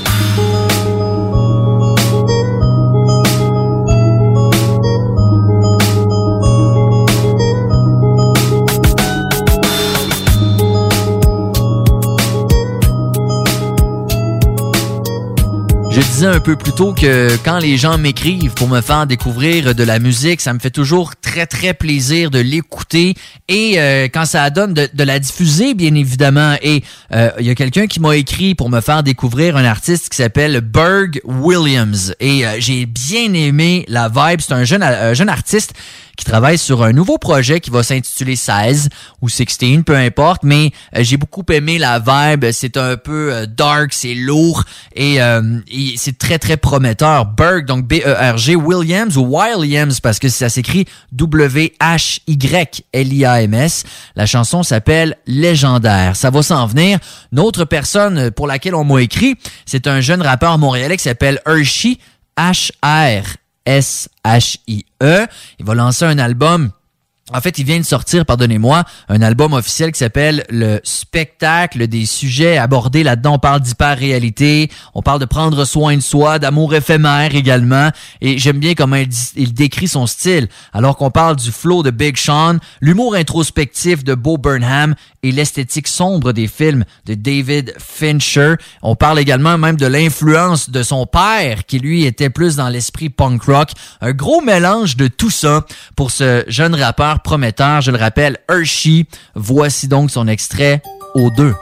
[16.01, 19.83] disais un peu plus tôt que quand les gens m'écrivent pour me faire découvrir de
[19.83, 23.15] la musique, ça me fait toujours très très plaisir de l'écouter
[23.47, 26.55] et euh, quand ça donne de, de, la diffuser bien évidemment.
[26.61, 30.09] Et euh, il y a quelqu'un qui m'a écrit pour me faire découvrir un artiste
[30.09, 34.39] qui s'appelle Berg Williams et euh, j'ai bien aimé la vibe.
[34.39, 35.73] C'est un jeune un jeune artiste
[36.19, 38.89] qui travaille sur un nouveau projet qui va s'intituler 16
[39.21, 43.45] ou 16, peu importe, mais euh, j'ai beaucoup aimé la vibe, c'est un peu euh,
[43.45, 45.61] dark, c'est lourd et, euh,
[45.95, 47.25] c'est très très prometteur.
[47.25, 52.23] Berg, donc B-E-R-G, Williams ou Williams parce que ça s'écrit W-H-Y-L-I-A-M-S.
[54.17, 56.17] La chanson s'appelle Légendaire.
[56.17, 56.99] Ça va s'en venir.
[57.31, 61.39] Une autre personne pour laquelle on m'a écrit, c'est un jeune rappeur montréalais qui s'appelle
[61.45, 61.97] Hershey,
[62.37, 63.23] H-R
[63.69, 65.27] S-H-I-E.
[65.59, 66.71] Il va lancer un album
[67.33, 72.05] en fait, il vient de sortir, pardonnez-moi, un album officiel qui s'appelle Le spectacle des
[72.05, 73.35] sujets abordés là-dedans.
[73.35, 77.89] On parle d'hyper-réalité, on parle de prendre soin de soi, d'amour éphémère également.
[78.21, 78.97] Et j'aime bien comment
[79.35, 80.47] il, décrit son style.
[80.73, 85.87] Alors qu'on parle du flow de Big Sean, l'humour introspectif de Bo Burnham et l'esthétique
[85.87, 88.55] sombre des films de David Fincher.
[88.81, 93.09] On parle également même de l'influence de son père, qui lui était plus dans l'esprit
[93.09, 93.69] punk rock.
[94.01, 95.65] Un gros mélange de tout ça
[95.95, 99.05] pour ce jeune rappeur prometteur, je le rappelle, Hershey.
[99.35, 100.81] Voici donc son extrait
[101.13, 101.53] aux deux.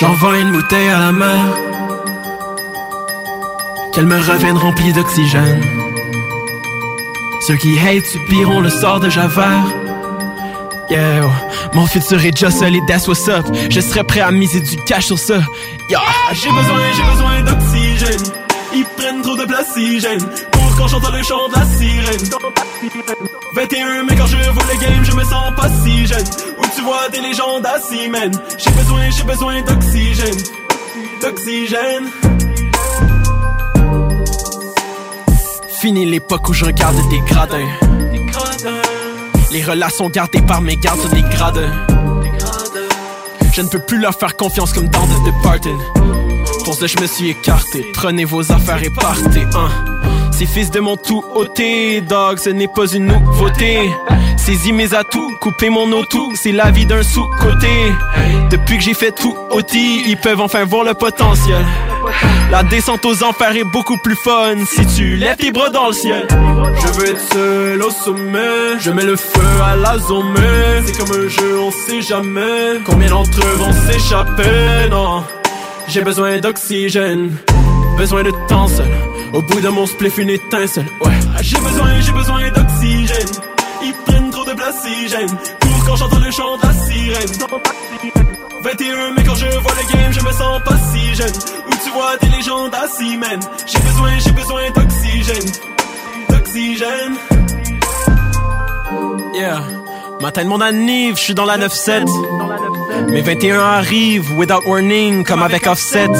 [0.00, 1.44] J'envoie une bouteille à la mer,
[3.92, 5.60] qu'elle me revienne remplie d'oxygène.
[7.46, 9.89] Ceux qui hate subiront le sort de Javert.
[10.90, 11.30] Yeah,
[11.72, 13.46] mon futur est déjà solide, that's what's up.
[13.70, 15.38] Je serais prêt à miser du cash sur ça.
[15.88, 16.00] Yeah.
[16.32, 18.32] J'ai besoin, j'ai besoin d'oxygène.
[18.74, 20.00] Ils prennent trop de si
[20.50, 22.30] Pour quand j'entends le chant de la sirène.
[23.54, 26.26] 21, mais quand je vois le game, je me sens pas si jeune.
[26.58, 27.66] Où tu vois des légendes
[28.10, 28.32] man.
[28.58, 30.38] J'ai besoin, j'ai besoin d'oxygène.
[31.22, 32.06] D'oxygène.
[35.80, 37.68] Fini l'époque où je regarde des gradins.
[39.52, 41.68] Les relations gardées par mes gardes des grades.
[43.52, 45.76] Je ne peux plus leur faire confiance comme dans The Departed.
[46.64, 47.84] Pour ça, je me suis écarté.
[47.94, 49.42] Prenez vos affaires et partez.
[49.54, 49.68] Hein.
[50.30, 53.90] Ces fils de mon tout ôté, dog, ce n'est pas une nouveauté.
[54.40, 57.92] Saisis mes atouts, couper mon auto, c'est la vie d'un sous-côté.
[58.50, 61.64] Depuis que j'ai fait tout ôté, ils peuvent enfin voir le potentiel.
[62.50, 65.92] La descente aux enfers est beaucoup plus fun si tu lèves tes bras dans le
[65.92, 66.26] ciel.
[66.30, 70.34] Je veux être seul au sommet, je mets le feu à la zone.
[70.86, 74.88] C'est comme un jeu, on sait jamais combien d'entre eux vont s'échapper.
[74.90, 75.22] Non,
[75.86, 77.36] j'ai besoin d'oxygène,
[77.98, 78.90] besoin de temps seul.
[79.34, 80.86] Au bout de mon spliff, une étincelle.
[81.04, 83.28] Ouais, j'ai besoin, j'ai besoin d'oxygène.
[84.60, 85.36] Ils prennent trop de place si j'aime.
[85.60, 87.32] Pour quand j'entends le chant de la sirène.
[88.62, 91.32] 21, mais quand je vois le game, je me sens pas si jeune.
[91.66, 93.40] Où tu vois des légendes assis, man.
[93.66, 95.52] J'ai besoin, j'ai besoin d'oxygène.
[96.28, 97.16] D'oxygène.
[99.34, 99.62] Yeah.
[100.20, 102.04] Matin de mon anniv, je suis dans la 9-7.
[103.08, 106.10] Mes 21 arrivent, without warning, comme avec Offset.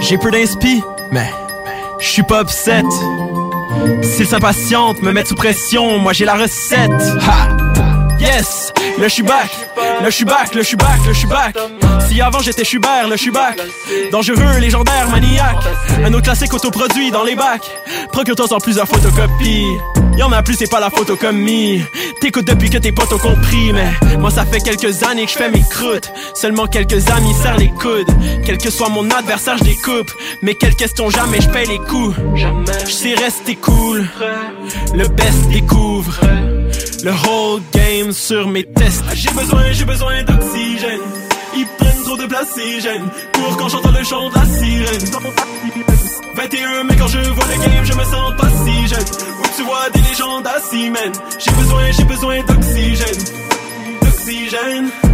[0.00, 1.30] J'ai peu d'inspi, mais
[1.98, 2.82] je suis pas upset.
[4.02, 6.90] S'ils s'impatientent, me mettent sous pression, moi j'ai la recette.
[7.26, 7.48] Ha!
[8.20, 11.56] Yes, le suis le je suis back, le je suis back, le je suis back.
[12.08, 13.60] Si avant j'étais Schubert, le je suis back.
[14.10, 15.64] Dangereux, légendaire, maniaque.
[16.04, 17.70] Un autre classique autoproduit dans les bacs.
[18.12, 19.66] Procure-toi en plusieurs photocopies.
[20.16, 21.82] Y'en a plus, c'est pas la photocomie.
[22.20, 25.50] T'écoutes depuis que tes potes ont compris, mais moi ça fait quelques années que je
[25.50, 26.12] mes croûtes.
[26.34, 28.10] Seulement quelques amis serrent les coudes.
[28.44, 30.10] Quel que soit mon adversaire, je découpe.
[30.42, 32.16] Mais quelle question jamais je paye les coups.
[32.86, 34.06] Je sais rester cool.
[34.94, 36.20] Le best découvre.
[37.04, 39.04] Le whole game sur mes tests.
[39.12, 41.00] J'ai besoin, j'ai besoin d'oxygène.
[41.54, 42.58] Ils prennent trop de place.
[43.34, 45.10] Pour quand j'entends le chant de la sirène.
[46.34, 49.04] 21, mais quand je vois le game, je me sens pas si jeune.
[49.38, 51.12] Où tu vois des légendes man.
[51.38, 53.24] J'ai besoin, j'ai besoin d'oxygène.
[54.00, 55.13] D'oxygène.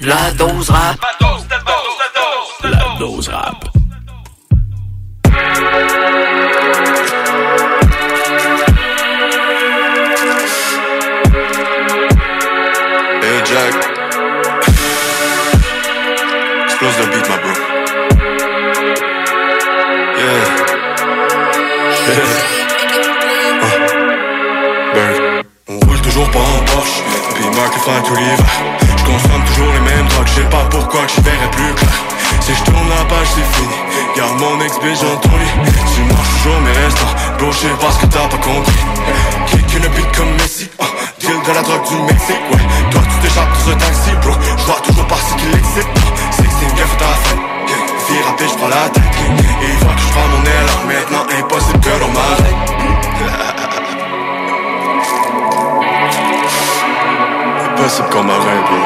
[0.00, 0.96] La dose rap.
[1.02, 3.68] La dose, la dose, la dose, la dose rap.
[13.22, 13.74] Hey Jack.
[16.64, 17.52] Explose the beat, my bro.
[20.16, 20.42] Yeah.
[22.06, 22.32] Yeah.
[23.62, 23.78] Uh.
[24.94, 25.28] Bird.
[27.88, 28.36] faim tout l'hiver.
[28.38, 28.67] Je consomme
[31.02, 31.98] je que j'y verrai plus clair.
[32.40, 33.74] Si je tourne la page, c'est fini.
[34.16, 35.54] Garde mon ex-bitch dans ton lit.
[35.94, 37.14] Tu manges toujours mes restants.
[37.38, 38.82] Bro, je sais pas ce que t'as pas compris.
[39.46, 40.68] Kick une bite comme Messi.
[40.80, 40.84] Uh,
[41.20, 42.64] deal de la drogue du Mexique, ouais.
[42.90, 44.32] Toi, tu t'échappes dans ce taxi, bro.
[44.58, 45.88] Je vois toujours pas ce qui l'excite.
[45.94, 47.42] Uh, 16 gaffe ta fête.
[48.08, 49.02] Vie rapide, j'prends la tête.
[49.02, 50.70] Et il faut que je prends mon aile.
[50.88, 52.58] Maintenant, impossible que l'on m'arrête.
[57.76, 58.78] Impossible qu'on m'arrête, bro.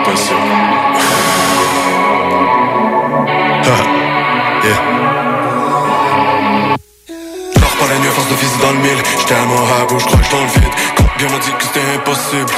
[0.00, 0.77] Impossible.
[8.68, 9.02] Dans le mille.
[9.18, 10.74] J'étais mon rabot, j'croche dans le vide.
[10.96, 12.52] Combien m'ont dit que c'était impossible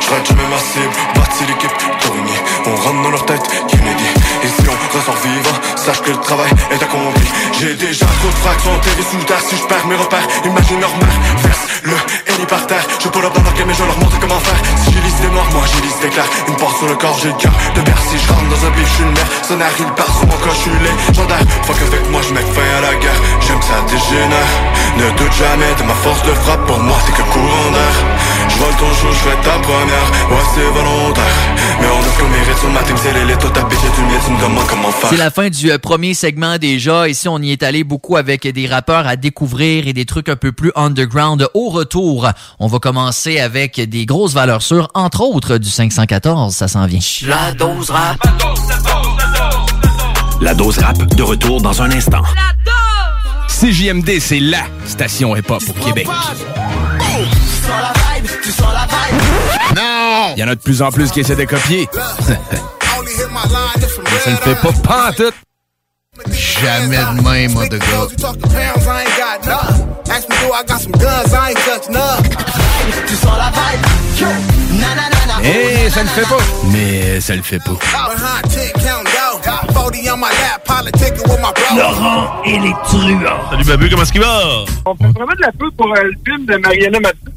[0.00, 0.94] J'rate jamais ma cible.
[1.14, 6.02] Bâti l'équipe, Torigny On rentre dans leur tête, Kennedy Et si on ressort vivant Sache
[6.02, 7.26] que le travail est accompli.
[7.58, 11.18] J'ai déjà trop de fractions TV sous terre Si j'perds mes repères, imagine leur mère
[11.38, 12.84] Verse le heli par terre.
[13.00, 14.60] Je dans leur game et je leur montre comment faire.
[14.84, 17.34] Si j'ai l'idée noire, moi j'ai l'idée claire Une porte sur le corps, j'ai le
[17.34, 18.16] cœur de Bercy.
[18.18, 19.26] Je rentre dans un bif, j'suis une mère.
[19.42, 22.94] Sonnaire, il part sur mon corps, j'suis légendaire Fuck avec moi, j'mets fin à la
[22.96, 23.20] guerre.
[23.40, 24.52] J'aime que ça dégénère
[24.96, 26.64] Ne doute jamais de ma force de frappe.
[26.66, 27.94] Pour moi t'es que courant d'air.
[28.48, 30.08] J'vole ton jour, j'fais ta première.
[30.30, 31.38] Ouais c'est volontaire.
[31.80, 34.02] Mais on ce qu'on mérite sur ma team C'est l'élite, toi ta bitch tu
[35.08, 37.08] C'est la fin du euh, premier segment déjà.
[37.08, 40.36] Ici, on y est allé beaucoup avec des rappeurs à découvrir et des trucs un
[40.36, 41.46] peu plus underground.
[41.54, 46.68] Au retour, on va commencer avec des grosses valeurs sûres, entre autres du 514, ça
[46.68, 47.00] s'en vient.
[47.26, 48.16] La dose rap.
[50.40, 52.22] La dose rap de retour dans un instant.
[53.48, 56.08] CJMD, c'est LA station hip-hop au Québec.
[59.76, 60.32] Non!
[60.36, 61.86] Il y en a de plus en plus qui essaient de copier.
[63.82, 65.34] Mais ça ne fait pas pantoute.
[66.62, 68.06] Jamais de même, mon de gars.
[75.44, 76.38] Eh, ça ne fait pas.
[76.72, 77.72] Mais ça le fait pas.
[81.76, 83.50] Laurent et les truands.
[83.50, 84.40] Salut Babu, comment est-ce qu'il va?
[84.86, 87.32] On fait vraiment de la pub pour euh, le film de Mariana Mathieu.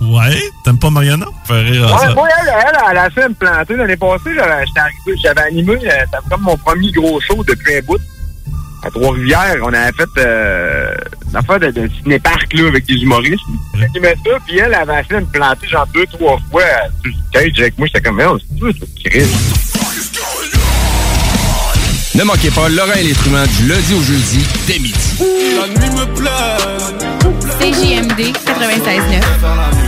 [0.00, 1.26] Ouais, t'aimes pas Mariana?
[1.46, 2.08] Faire rire ça.
[2.08, 4.34] Ouais, moi, elle, elle, elle a fait me planter l'année passée.
[4.36, 7.98] J'avais j'étais arrivé, j'avais animé, euh, c'était comme mon premier gros show depuis un bout.
[8.82, 10.94] À Trois-Rivières, on avait fait euh,
[11.30, 13.40] une affaire de, de ciné-parc là, avec des humoristes.
[13.74, 17.16] J'animais ça, puis elle avait fait me planter genre deux, trois fois euh, sur le
[17.30, 17.86] stage avec moi.
[17.86, 19.26] J'étais comme, oh, c'est tout, c'est.
[22.18, 24.94] Ne manquez pas Laurent et les truands du lundi au jeudi dès midi.
[25.20, 26.30] La nuit me plaît.
[27.58, 29.85] CJMD 96.9.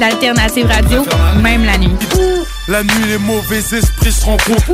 [0.00, 1.04] L'alternative radio,
[1.42, 1.92] même la nuit.
[2.68, 4.72] La nuit, les mauvais esprits se rencontrent.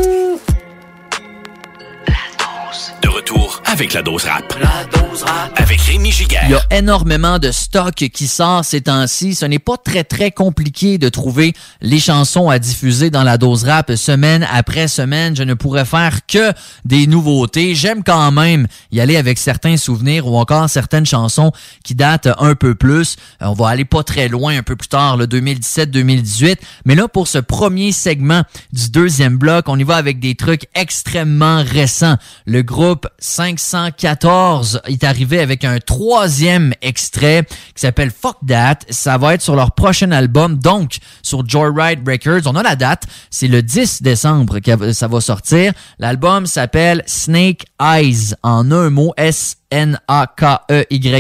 [3.03, 4.55] De retour avec la dose rap.
[4.61, 5.53] La dose rap.
[5.57, 6.45] Avec Rémi Giguère.
[6.45, 9.35] Il y a énormément de stock qui sort ces temps-ci.
[9.35, 13.65] Ce n'est pas très, très compliqué de trouver les chansons à diffuser dans la dose
[13.65, 15.35] rap semaine après semaine.
[15.35, 16.53] Je ne pourrais faire que
[16.85, 17.75] des nouveautés.
[17.75, 22.55] J'aime quand même y aller avec certains souvenirs ou encore certaines chansons qui datent un
[22.55, 23.17] peu plus.
[23.43, 26.57] Euh, On va aller pas très loin un peu plus tard, le 2017-2018.
[26.85, 30.69] Mais là, pour ce premier segment du deuxième bloc, on y va avec des trucs
[30.75, 32.17] extrêmement récents.
[32.45, 38.81] Le groupe 514 est arrivé avec un troisième extrait qui s'appelle Fuck That.
[38.91, 42.43] Ça va être sur leur prochain album, donc sur Joyride Records.
[42.45, 45.73] On a la date, c'est le 10 décembre que ça va sortir.
[45.99, 51.19] L'album s'appelle Snake Eyes, en un mot, S N-A-K-E-Y-E-Z.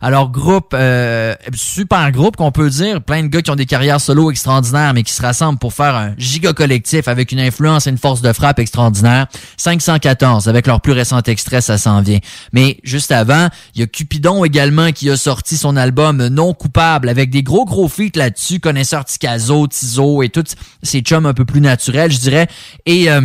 [0.00, 4.00] Alors, groupe, euh, super groupe qu'on peut dire, plein de gars qui ont des carrières
[4.00, 7.90] solo extraordinaires, mais qui se rassemblent pour faire un giga collectif avec une influence et
[7.90, 9.26] une force de frappe extraordinaire.
[9.56, 12.20] 514, avec leur plus récent extrait, ça s'en vient.
[12.52, 17.08] Mais juste avant, il y a Cupidon également qui a sorti son album Non Coupable
[17.08, 21.44] avec des gros gros feats là-dessus, connaisseurs Ticazo, Tizo et tous ces chums un peu
[21.44, 22.46] plus naturels, je dirais.
[22.86, 23.10] Et...
[23.10, 23.22] Euh,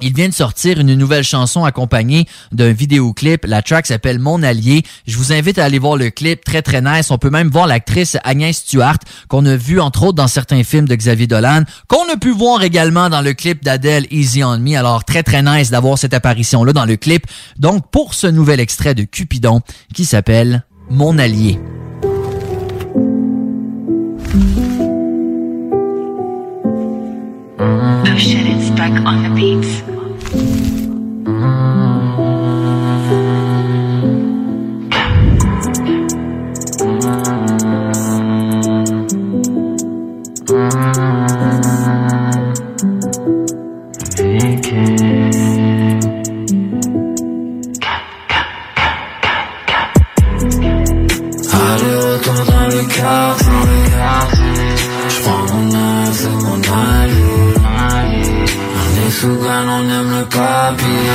[0.00, 3.44] il vient de sortir une nouvelle chanson accompagnée d'un vidéoclip.
[3.46, 4.82] La track s'appelle Mon Allié.
[5.06, 7.10] Je vous invite à aller voir le clip, très très nice.
[7.10, 10.86] On peut même voir l'actrice Agnès Stewart, qu'on a vu entre autres dans certains films
[10.86, 14.76] de Xavier Dolan, qu'on a pu voir également dans le clip d'Adèle Easy on Me.
[14.76, 17.26] Alors très très nice d'avoir cette apparition-là dans le clip.
[17.58, 19.60] Donc pour ce nouvel extrait de Cupidon
[19.94, 21.58] qui s'appelle Mon Allié.
[27.60, 29.82] Oh shit, it's back on the beats.
[59.20, 61.08] Sougan, on aime le papier.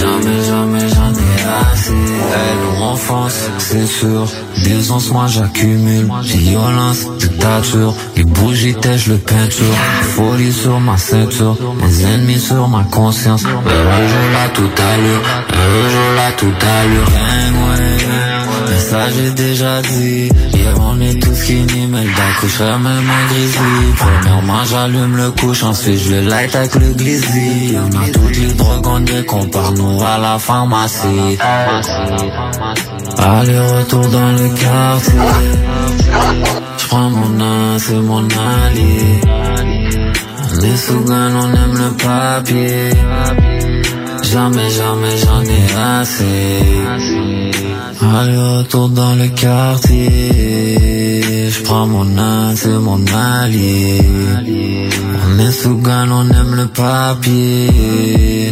[0.00, 1.90] Jamais, jamais j'en ai assez.
[1.90, 4.28] Elle nous renforce, c'est sûr.
[4.64, 6.08] Nuisance, moi j'accumule.
[6.22, 7.94] Violence, dictature.
[8.14, 9.74] Les bougies tèches, le peinture.
[10.14, 11.56] Folie sur ma ceinture.
[11.82, 13.42] Mes ennemis sur ma conscience.
[13.42, 15.22] Le rouge là tout à l'heure.
[15.50, 17.83] Le rouge là tout à l'heure.
[18.94, 20.28] Ça j'ai déjà dit.
[20.54, 25.98] Hier on est tous skinny Mais d'accoucher même un grizzly Premièrement j'allume le couche Ensuite
[25.98, 27.74] je le light avec le glizzy.
[27.76, 28.86] On a toutes les drogues
[29.32, 31.38] on part nous à la pharmacie.
[33.18, 35.12] Aller-retour dans le quartier.
[36.78, 39.20] J'prends mon âme, c'est mon allié.
[40.62, 42.90] Les sous-gains, on aime le papier.
[44.22, 45.64] Jamais, jamais j'en ai
[46.00, 47.53] assez
[48.00, 50.43] Aller-retour dans le quartier
[51.56, 54.00] J'prends mon âme, c'est mon allié.
[55.26, 58.50] On est sous gagne, on aime le papier.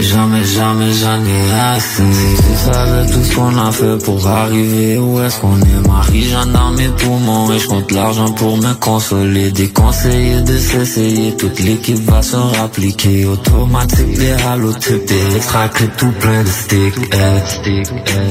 [0.00, 2.02] Jamais, jamais j'en ai assez.
[2.02, 6.46] Tu savais tout ce qu'on a fait pour arriver Où est-ce qu'on est Marie, j'en
[6.46, 9.50] dans mes poumons Et je compte l'argent pour me consoler.
[9.50, 13.24] Déconseiller de s'essayer Toute l'équipe va se rappliquer.
[13.24, 17.82] Automatique, des halotypes Des extra tout plein de sticks eh.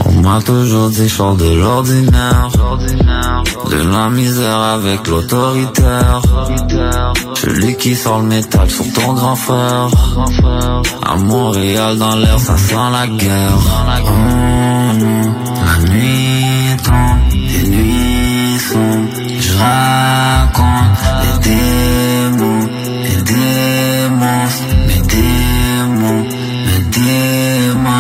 [0.05, 2.49] On m'a toujours dit je de l'ordinaire
[4.13, 6.21] misère avec l'autoritaire.
[7.36, 9.88] Celui qui sort le métal sur ton grand frère.
[11.06, 13.58] À Montréal dans l'air ça sent la guerre.
[14.06, 15.34] Mmh,
[15.65, 22.67] La nuit tombe, les nuits sombres Je raconte les démons,
[23.04, 24.49] les démons
[24.88, 26.23] Mes démons,
[26.65, 27.93] mes démons.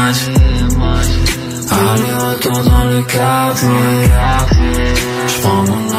[1.71, 3.69] Aller-retour dans le quartier.
[5.27, 5.92] J'prends mon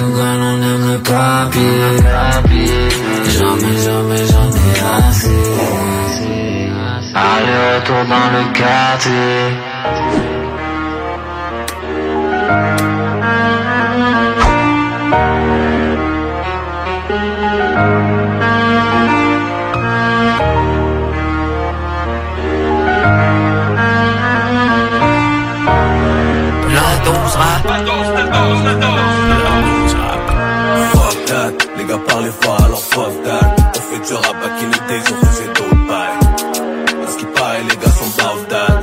[0.00, 1.98] On aime le papier.
[3.30, 4.72] Jamais, jamais j'en ai
[5.08, 5.42] assez.
[7.14, 10.37] Aller-retour dans le quartier
[32.98, 36.18] On fait du rap back in the days, on faisait d'autres bails.
[37.04, 38.10] À ce qui paraît, les gars sont
[38.48, 38.82] that.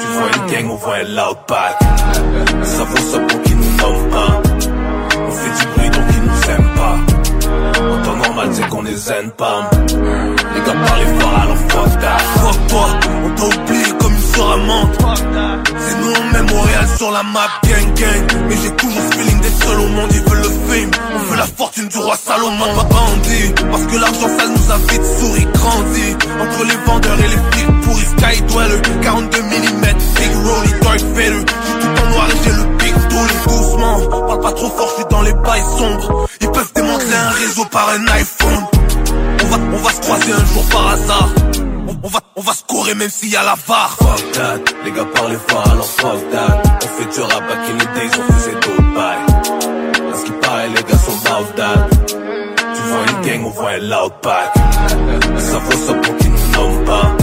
[0.00, 1.78] Tu vois une gang, on voit un loud pack.
[2.64, 4.42] Ça vaut ça pour qu'ils nous nomment pas.
[5.16, 6.96] On fait du bruit donc ils nous aiment pas.
[7.80, 9.70] En temps normal, c'est qu'on les zen pas.
[9.74, 12.18] Les gars parlent fort alors fuck that.
[12.18, 12.86] Fuck toi,
[13.24, 13.89] on t'a
[14.40, 18.44] C'est nous on met Montréal sur la map, gang gang.
[18.48, 20.90] Mais j'ai toujours ce feeling d'être seul au monde, ils veulent le fame.
[21.14, 24.78] On veut la fortune du roi Salomon, pas bandit Parce que l'argent sale nous a
[24.78, 28.82] vite souri, grandi Entre les vendeurs et les flics pourris, Sky Dweller.
[29.02, 29.82] 42 mm,
[30.16, 31.44] Big Rolly, Darth Vader.
[31.62, 35.06] J'suis tout en noir et j'ai le big dolly Doucement, parle pas trop fort, j'suis
[35.10, 36.28] dans les bails sombres.
[36.40, 38.64] Ils peuvent démanteler un réseau par un iPhone.
[39.42, 41.28] On va, on va se croiser un jour par hasard
[42.02, 43.96] on, va, on va scorer même s'il y a la VAR.
[43.96, 46.62] Fuck that, les gars parlent fort alors fuck that.
[46.82, 50.12] On fait du rap back in the days, on faisait d'autres bails.
[50.12, 51.90] À ce qui paraît, les gars sont about.
[52.74, 54.54] Tu vois une gang, on voit un loud pack.
[55.38, 57.19] Ça vaut ça pour qu'ils nous nomment pas.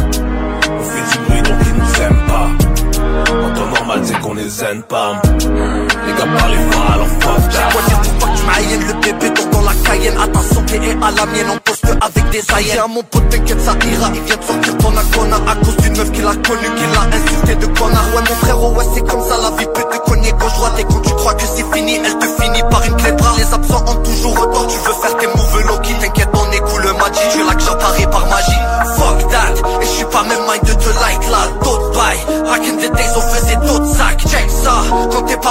[3.88, 5.22] Normal, c'est qu'on les aime pas.
[5.24, 7.70] Les gars parlent fort alors fuck that.
[7.72, 7.82] Quoi
[8.20, 10.18] pas que tu m'ailles le bébé dort dans la Cayenne.
[10.22, 13.02] À ta santé et à la mienne on poste avec des aïens J'ai à mon
[13.04, 14.10] pote t'inquiète ça ira.
[14.14, 17.16] Il vient de sortir ton icona À cause d'une meuf qu'il a connue Qu'il a
[17.16, 18.08] insulté de connard.
[18.14, 20.32] Ouais mon frère ouais c'est comme ça la vie peut te cogner.
[20.34, 23.12] Gauche droite Et quand tu crois que c'est fini Elle te finit par une clé
[23.14, 23.22] de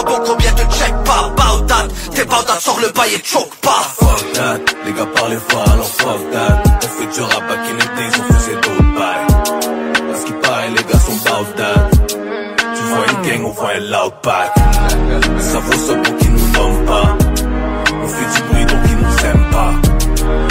[0.05, 3.83] pas combien te check pas Bout that T'es that sors le bail et choke pas
[3.99, 6.63] Fuck that, les gars parlent fort alors fuck that.
[6.85, 9.27] On fait du rap back in the days, on faisait d'autres bails.
[10.13, 11.91] À ce qui paraît, les gars sont about that.
[12.75, 14.55] Tu vois une gang, on voit un loud pack.
[15.39, 17.17] Ça vaut ça pour qu'ils nous nomment pas.
[18.03, 19.73] On fait du bruit donc ils nous aiment pas.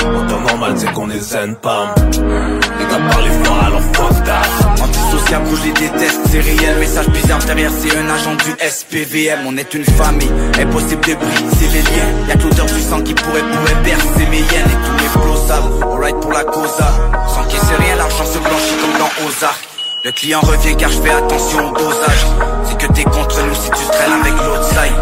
[0.05, 1.95] En temps normal, c'est qu'on les zen pas.
[1.97, 4.83] Les gars parlent fort alors fuck that.
[4.83, 5.94] Antisociable, je les déteste,
[6.36, 6.79] c'est réel.
[6.79, 9.39] Message bizarre derrière, c'est un agent du SPVM.
[9.47, 12.27] On est une famille, impossible de briser les liens.
[12.27, 15.83] Y'a que l'odeur du sang qui pourrait, pourrait bercer mes hyènes et tous mes plausables.
[15.83, 16.88] Alright pour la causa.
[17.27, 19.74] Sans qui c'est rien, l'argent se blanchit comme dans Ozark.
[20.05, 22.27] Le client revient car je fais attention au dosage.
[22.65, 24.93] C'est que t'es contre nous si tu traînes avec l'autre side.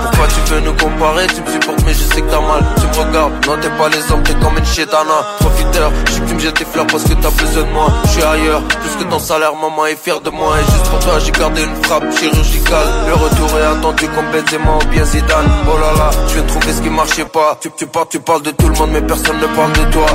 [0.00, 2.64] Pourquoi tu veux nous comparer, tu me supportes mais je sais que t'as mal.
[2.80, 5.20] Tu me regardes, non t'es pas les hommes, t'es comme une chétana.
[5.40, 7.88] Profiteur, je sais que tu me jettes tes fleurs parce que t'as besoin de moi.
[8.04, 10.56] Je suis ailleurs, plus que ton salaire, maman est fière de moi.
[10.58, 12.88] Et juste pour toi j'ai gardé une frappe chirurgicale.
[13.06, 15.50] Le retour est attendu comme Benzema ou bien Zidane.
[15.66, 17.58] Oh là là, je viens de trouver ce qui marchait pas.
[17.60, 20.06] Tu, tu parles, tu parles de tout le monde mais personne ne parle de toi.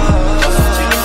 [0.42, 0.96] T'as sorti le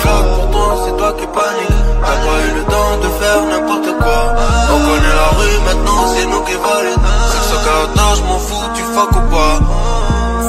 [0.83, 4.35] c'est toi qui panique T'as pas eu le temps de faire n'importe quoi.
[4.73, 6.53] On connaît la rue, maintenant c'est nous qui
[7.49, 9.59] ce caractère, je m'en fous, tu fuck ou pas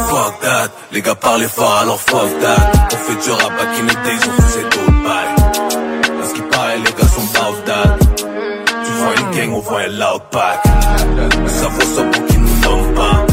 [0.08, 2.72] Fuck that, les gars parlaient fort alors fuck that.
[2.92, 5.34] On fait du rap back in the days, on faisait d'autres bails
[6.18, 7.96] Parce qu'il paraît les gars sont off that.
[8.84, 10.62] Tu vois une gang, on voit un loud pack
[11.42, 13.26] Mais ça vaut ça pour qu'ils nous nomment pas.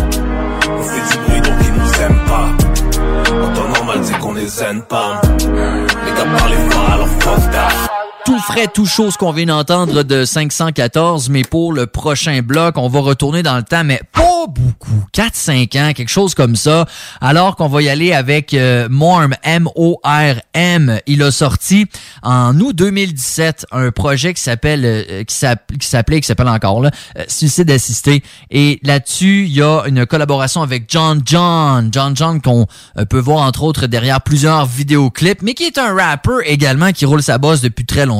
[0.69, 3.43] On fait du bruit donc ils nous aiment pas.
[3.43, 5.21] En temps normal c'est qu'on les aime pas.
[5.39, 7.86] Les gars parlaient fort alors fuck that
[8.27, 12.77] tout frais, tout chaud, ce qu'on vient d'entendre de 514, mais pour le prochain bloc,
[12.77, 16.85] on va retourner dans le temps, mais pas beaucoup, 4-5 ans, quelque chose comme ça,
[17.21, 20.99] alors qu'on va y aller avec euh, Morm, M-O-R-M.
[21.07, 21.85] Il a sorti
[22.21, 27.23] en août 2017 un projet qui s'appelle, euh, qui s'appelait, qui s'appelle encore, là, euh,
[27.29, 32.67] Suicide Assisté, et là-dessus, il y a une collaboration avec John John, John John qu'on
[32.97, 37.05] euh, peut voir entre autres derrière plusieurs vidéoclips, mais qui est un rapper également qui
[37.05, 38.16] roule sa bosse depuis très longtemps.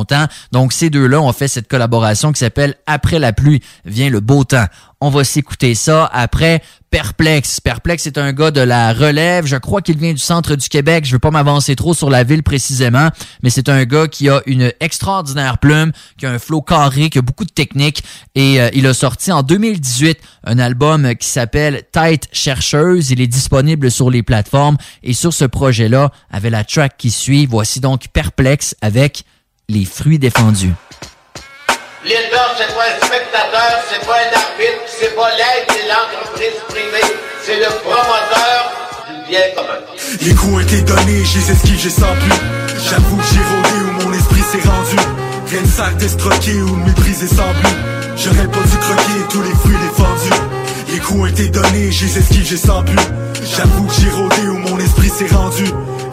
[0.52, 4.44] Donc ces deux-là ont fait cette collaboration qui s'appelle Après la pluie vient le beau
[4.44, 4.66] temps.
[5.00, 7.60] On va s'écouter ça après Perplexe.
[7.60, 9.46] Perplexe est un gars de la relève.
[9.46, 11.06] Je crois qu'il vient du centre du Québec.
[11.06, 13.10] Je veux pas m'avancer trop sur la ville précisément,
[13.44, 17.20] mais c'est un gars qui a une extraordinaire plume, qui a un flow carré, qui
[17.20, 21.84] a beaucoup de technique et euh, il a sorti en 2018 un album qui s'appelle
[21.92, 23.12] Tête chercheuse.
[23.12, 27.46] Il est disponible sur les plateformes et sur ce projet-là, avec la track qui suit,
[27.46, 29.26] voici donc Perplexe avec
[29.70, 30.74] les fruits défendus.
[32.06, 37.16] L'État, c'est pas un spectateur, c'est pas un arbitre, c'est pas l'aide de l'entreprise privée,
[37.44, 38.72] c'est le promoteur
[39.10, 39.80] du bien commun.
[40.22, 42.32] Les coups ont été donnés, j'ai j'ai sans plus
[42.90, 44.96] J'avoue que j'ai rôdé où mon esprit s'est rendu.
[45.52, 47.78] Rien de sac d'escroquer ou de mépriser sans but.
[48.16, 50.42] J'aurais pas dû croquer tous les fruits défendus.
[50.94, 53.00] Les coups ont été donnés, j'ai les esquives, j'ai sans but.
[53.44, 55.66] J'avoue que j'ai rôdé où mon esprit s'est rendu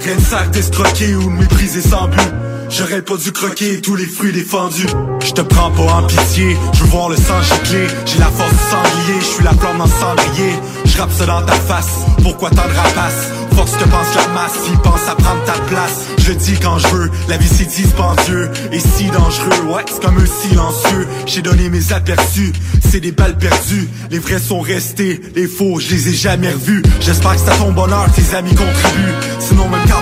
[0.07, 2.21] Ou mépriser sans but.
[2.69, 4.87] J'aurais pas dû croquer tous les fruits défendus.
[5.25, 7.87] Je te prends pas en pitié, je veux voir le sang gicler.
[8.05, 10.53] J'ai la force du sanglier, je suis la flamme dans le cendrier.
[10.85, 13.31] Je rappe ça dans ta face, pourquoi tant de rapaces?
[13.55, 16.01] Force te pense la masse, il pense à prendre ta place.
[16.19, 18.51] Je dis quand je veux, la vie c'est dispendieux.
[18.73, 21.07] Et si dangereux, ouais c'est comme un silencieux.
[21.27, 22.53] J'ai donné mes aperçus,
[22.91, 23.89] c'est des balles perdues.
[24.11, 26.83] Les vrais sont restés, les faux je les ai jamais revus.
[27.01, 29.15] J'espère que c'est à ton bonheur, tes amis contribuent.
[29.39, 29.94] Sinon même quand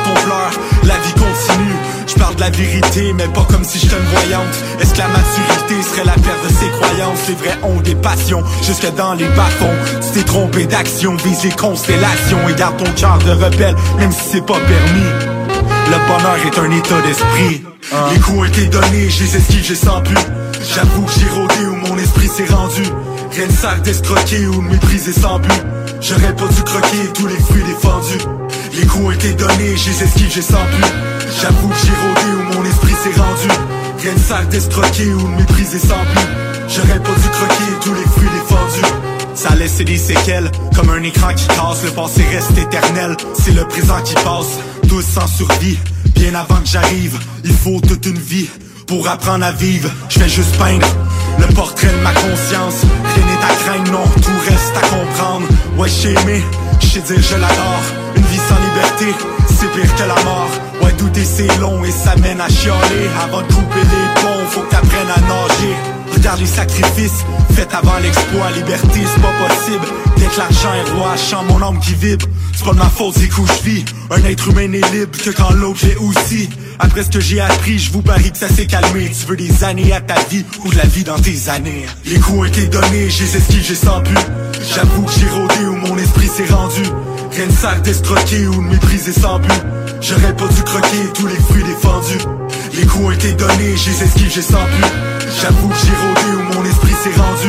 [2.42, 4.54] la vérité, mais pas comme si j'étais une voyante.
[4.80, 7.28] Est-ce que la maturité serait la perte de ses croyances?
[7.28, 10.00] Les vrais ont des passions, jusque dans les bas-fonds.
[10.00, 14.22] Tu t'es trompé d'action, vise les constellations et garde ton cœur de rebelle, même si
[14.32, 15.10] c'est pas permis.
[15.86, 17.62] Le bonheur est un état d'esprit.
[18.12, 20.18] Les coups ont été donnés, j'ai les j'ai sans but.
[20.74, 22.82] J'avoue que j'ai rôdé où mon esprit s'est rendu.
[23.30, 25.62] Rien ne sert d'escroquer ou de mépriser sans but.
[26.00, 28.41] J'aurais pas dû croquer tous les fruits défendus.
[28.74, 30.92] Les coups ont été donnés, j'ai les esquives, j'ai sans but.
[31.40, 33.48] J'avoue que j'ai rôdé où mon esprit s'est rendu.
[34.02, 36.28] Rien ne sert d'escroquer ou de mépriser sans but.
[36.68, 38.94] J'aurais pas dû croquer tous les fruits défendus.
[39.34, 43.52] Ça a laissé des séquelles, comme un écran qui casse, le passé reste éternel, c'est
[43.52, 44.58] le présent qui passe,
[44.88, 45.78] tous sans survie,
[46.14, 48.48] bien avant que j'arrive, il faut toute une vie
[48.86, 50.86] pour apprendre à vivre, je vais juste peindre
[51.38, 52.82] le portrait de ma conscience,
[53.14, 55.46] rien n'est à craindre, non, tout reste à comprendre,
[55.78, 56.42] ouais j'ai aimé,
[56.80, 57.82] je sais dire je l'adore,
[58.60, 59.14] liberté,
[59.48, 60.50] c'est pire que la mort,
[60.82, 64.60] ouais douter c'est long et ça mène à chialer, avant de couper les ponts, faut
[64.60, 65.76] que t'apprennes à nager,
[66.14, 69.86] Regarde les sacrifices faits avant l'exploit Liberté c'est pas possible
[70.32, 72.26] que l'argent est roi chante mon âme qui vibre.
[72.54, 73.84] C'est pas de ma faute c'est où je vis.
[74.10, 76.48] Un être humain n'est libre que quand l'autre l'est aussi.
[76.78, 79.10] Après ce que j'ai appris je vous parie que ça s'est calmé.
[79.10, 81.86] Tu veux des années à ta vie ou de la vie dans tes années.
[82.04, 84.18] Les coups ont été donnés j'ai les esquives j'ai sans but
[84.74, 86.82] J'avoue que j'ai rôdé où mon esprit s'est rendu.
[87.32, 89.62] Rien ne sert d'escroquer ou de mépriser sans but.
[90.00, 92.41] J'aurais pas dû croquer tous les fruits défendus
[92.74, 94.92] Les coups ont été donnés j'ai les esquives j'ai sans but
[95.40, 97.48] J'avoue que j'ai rôdé où mon esprit s'est rendu.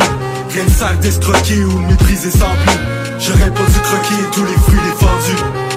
[0.54, 2.80] Rien ne sert d'escroquer ou de mépriser sans but.
[3.20, 5.73] J'aurais pas dû croquer tous les fruits défendus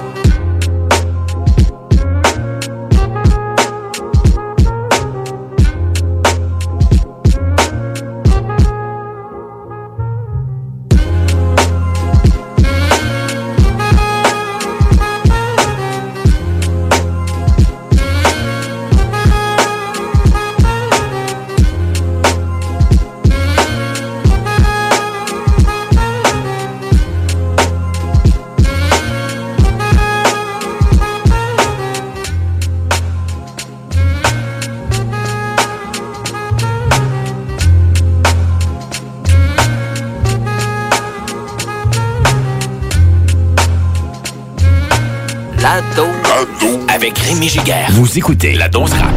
[47.97, 49.11] Vous écoutez La Dose Rap.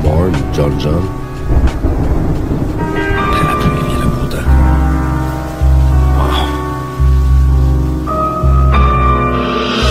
[0.00, 1.02] Born John John.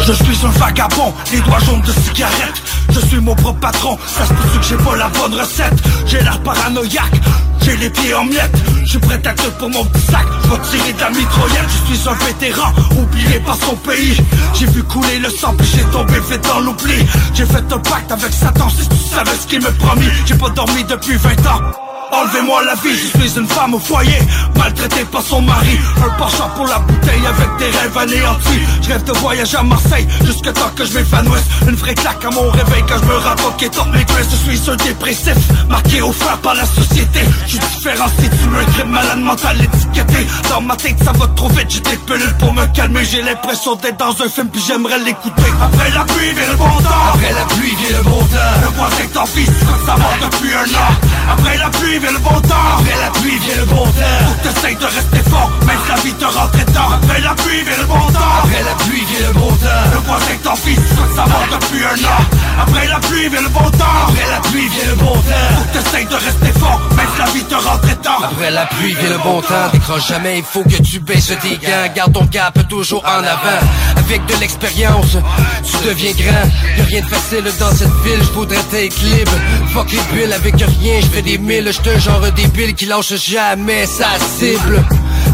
[0.08, 2.62] Je suis un vagabond, les doigts jaunes de cigarette.
[2.92, 5.74] Je suis mon propre patron, ça se peut que j'ai pas la bonne recette.
[6.06, 7.20] J'ai l'air paranoïaque,
[7.64, 10.94] j'ai les pieds en miettes Je suis prêt à tout pour mon sac, je tirer
[10.94, 14.18] de Je suis un vétéran, oublié par son pays.
[14.54, 17.06] J'ai vu couler le sang puis j'ai tombé fait dans l'oubli.
[17.34, 20.06] J'ai fait un pacte avec Satan si tu savais ce qu'il me promis.
[20.26, 21.85] J'ai pas dormi depuis 20 ans
[22.16, 24.20] Enlevez-moi la vie, je suis une femme au foyer
[24.56, 25.78] Maltraitée par son mari.
[25.98, 28.62] Un penchant pour la bouteille avec des rêves anéantis.
[28.82, 32.30] Je rêve de voyager à Marseille Jusque temps que je m'épanouisse Une vraie claque à
[32.30, 34.30] mon réveil quand je me qui top mes cuisses.
[34.32, 35.36] Je suis un dépressif
[35.68, 37.20] Marqué au fer par la société.
[37.48, 40.28] Je si tu me crime malade mental étiqueté.
[40.50, 43.04] Dans ma tête ça va trop vite J'ai des pilules pour me calmer.
[43.04, 45.52] J'ai l'impression d'être dans un film puis j'aimerais l'écouter.
[45.62, 47.14] Après la pluie vient le bon temps.
[47.14, 48.56] Après la pluie vient le bon temps.
[48.62, 49.52] Le voisin t'en fils
[49.86, 52.80] ça va depuis un an Après la pluie vient le bon temps.
[52.80, 54.16] Après la pluie vient le bon temps.
[54.26, 57.34] Faut que t'essayes de rester fort Même si la vie te rentre dedans Après la
[57.36, 58.34] pluie vient le bon temps.
[58.44, 59.86] Après la pluie vient le bon temps.
[59.94, 60.80] Le voisin t'en fils
[61.16, 62.22] ça va depuis un an.
[62.62, 63.86] Après la pluie vient le bon temps.
[64.08, 65.56] Après la pluie vient le bon temps.
[65.56, 68.66] Faut que t'essayes de rester fort Même si la vie te rentre dedans Après la
[68.68, 69.70] pluie vient le bon temps.
[69.74, 73.60] Décroche jamais, il faut que tu baisses tes gants Garde ton cap toujours en avant.
[73.98, 75.18] Avec de l'expérience,
[75.64, 76.50] tu deviens grand.
[76.78, 79.32] Y'a rien de facile dans cette ville, je voudrais être libre.
[79.74, 81.72] Fuck les bulles, avec rien, je fais des milles.
[81.72, 84.84] J'te genre débile qui lâche jamais sa cible.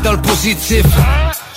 [0.04, 0.86] Dans le positif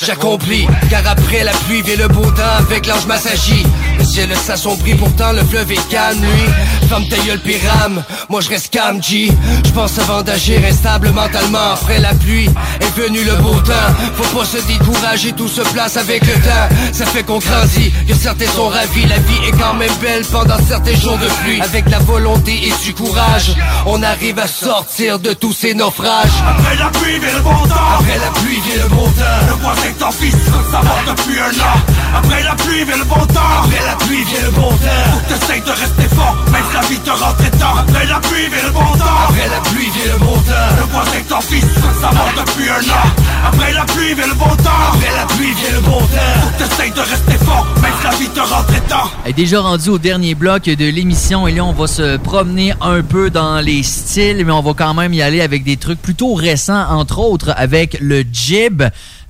[0.02, 3.64] J'accomplis, car après la pluie vient le beau temps avec l'ange massagie.
[3.98, 6.83] Le ciel s'assombrit, pourtant le fleuve est calme, lui.
[6.94, 9.28] Femme ta gueule pyrame, moi je reste calme, G.
[9.64, 11.72] J'pense avant d'agir instable mentalement.
[11.72, 12.48] Après la pluie
[12.80, 13.90] est venu le beau temps.
[14.14, 16.68] Faut pas se décourager, tout se place avec le temps.
[16.92, 19.06] Ça fait qu'on grandit, que certains sont ravis.
[19.06, 21.60] La vie est quand même belle pendant certains jours de pluie.
[21.60, 26.38] Avec la volonté et du courage, on arrive à sortir de tous ces naufrages.
[26.48, 29.46] Après la pluie vient le bon temps Après la pluie vient le bon temps.
[29.48, 30.36] Le voisin t'en fils
[30.74, 31.76] ça va depuis un an
[32.18, 35.36] Après la pluie vient le bon temps Après la pluie vient le bon temps Faut
[35.36, 37.76] que de rester fort Même la vie te rentre dedans.
[37.78, 41.28] Après la pluie vient le bon temps Après la pluie vient le bon temps Le
[41.28, 41.64] t'en fils
[42.00, 43.06] ça va depuis un an.
[43.46, 46.06] Après la pluie vient le bon temps Après la pluie vient le bon temps
[46.42, 49.10] Faut que t'essayes de rester fort Même si la vie te rentre dedans.
[49.24, 53.02] Est déjà rendu au dernier bloc de l'émission et là on va se promener un
[53.02, 56.34] peu dans les styles mais on va quand même y aller avec des trucs plutôt
[56.34, 58.82] récents entre autres avec le jib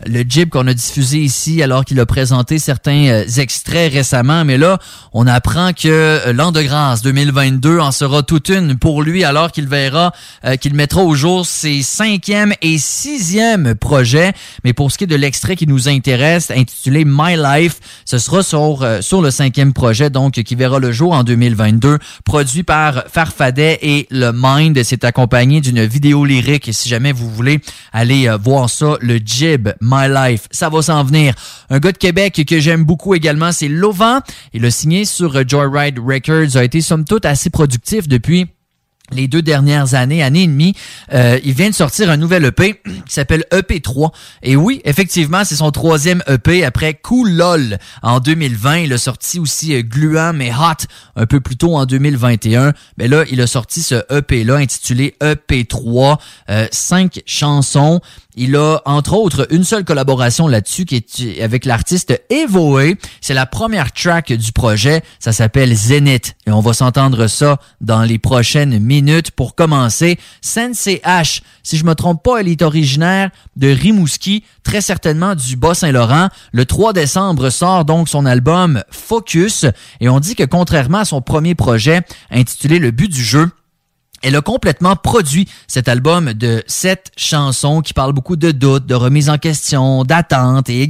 [0.06, 4.44] le jib qu'on a diffusé ici alors qu'il a présenté certains euh, extraits récemment.
[4.44, 4.78] Mais là,
[5.12, 9.52] on apprend que euh, l'an de grâce 2022 en sera toute une pour lui alors
[9.52, 10.12] qu'il verra
[10.44, 14.32] euh, qu'il mettra au jour ses cinquième et sixième projets.
[14.64, 18.42] Mais pour ce qui est de l'extrait qui nous intéresse, intitulé My Life, ce sera
[18.42, 23.78] sur, sur le cinquième projet, donc qui verra le jour en 2022, produit par Farfadet
[23.82, 24.82] et le Mind.
[24.82, 26.68] C'est accompagné d'une vidéo lyrique.
[26.72, 27.60] Si jamais vous voulez
[27.92, 30.48] aller voir ça, le jib My Life.
[30.50, 31.34] Ça va s'en venir.
[31.70, 34.20] Un gars de Québec que j'aime beaucoup également, c'est Lovan.
[34.52, 38.48] Il a signé sur Joyride Records, a été somme toute assez productif depuis
[39.12, 40.74] les deux dernières années, année et demie,
[41.12, 44.12] euh, il vient de sortir un nouvel EP qui s'appelle EP3.
[44.42, 48.78] Et oui, effectivement, c'est son troisième EP après Cool LOL en 2020.
[48.78, 52.72] Il a sorti aussi euh, Gluant mais Hot un peu plus tôt en 2021.
[52.96, 56.18] Mais là, il a sorti ce EP-là intitulé EP3.
[56.48, 58.00] Euh, cinq chansons.
[58.36, 62.96] Il a, entre autres, une seule collaboration là-dessus qui est avec l'artiste Evoe.
[63.20, 65.02] C'est la première track du projet.
[65.20, 66.34] Ça s'appelle Zenith.
[66.46, 69.30] Et on va s'entendre ça dans les prochaines minutes.
[69.30, 71.42] Pour commencer, Sensei H.
[71.62, 76.28] Si je me trompe pas, elle est originaire de Rimouski, très certainement du Bas-Saint-Laurent.
[76.52, 79.66] Le 3 décembre sort donc son album Focus.
[80.00, 83.50] Et on dit que contrairement à son premier projet intitulé Le but du jeu,
[84.24, 88.94] elle a complètement produit cet album de sept chansons qui parlent beaucoup de doutes, de
[88.94, 90.88] remise en question, d'attente et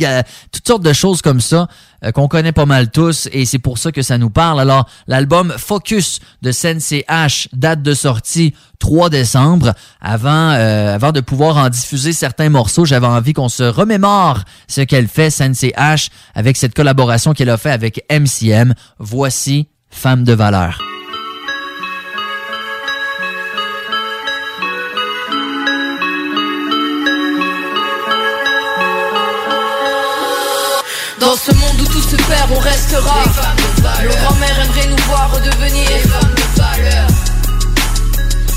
[0.53, 1.67] toutes sortes de choses comme ça
[2.05, 4.61] euh, qu'on connaît pas mal tous et c'est pour ça que ça nous parle.
[4.61, 9.75] Alors, l'album Focus de Sensei H date de sortie 3 décembre.
[10.01, 14.83] Avant, euh, avant de pouvoir en diffuser certains morceaux, j'avais envie qu'on se remémore ce
[14.83, 18.75] qu'elle fait, Sensei H, avec cette collaboration qu'elle a fait avec MCM.
[19.01, 20.94] Voici Femme de valeur.
[31.21, 33.23] Dans ce monde où tout se perd, on restera.
[34.03, 37.07] Nos grands-mères aimeraient nous voir redevenir des femmes de valeur.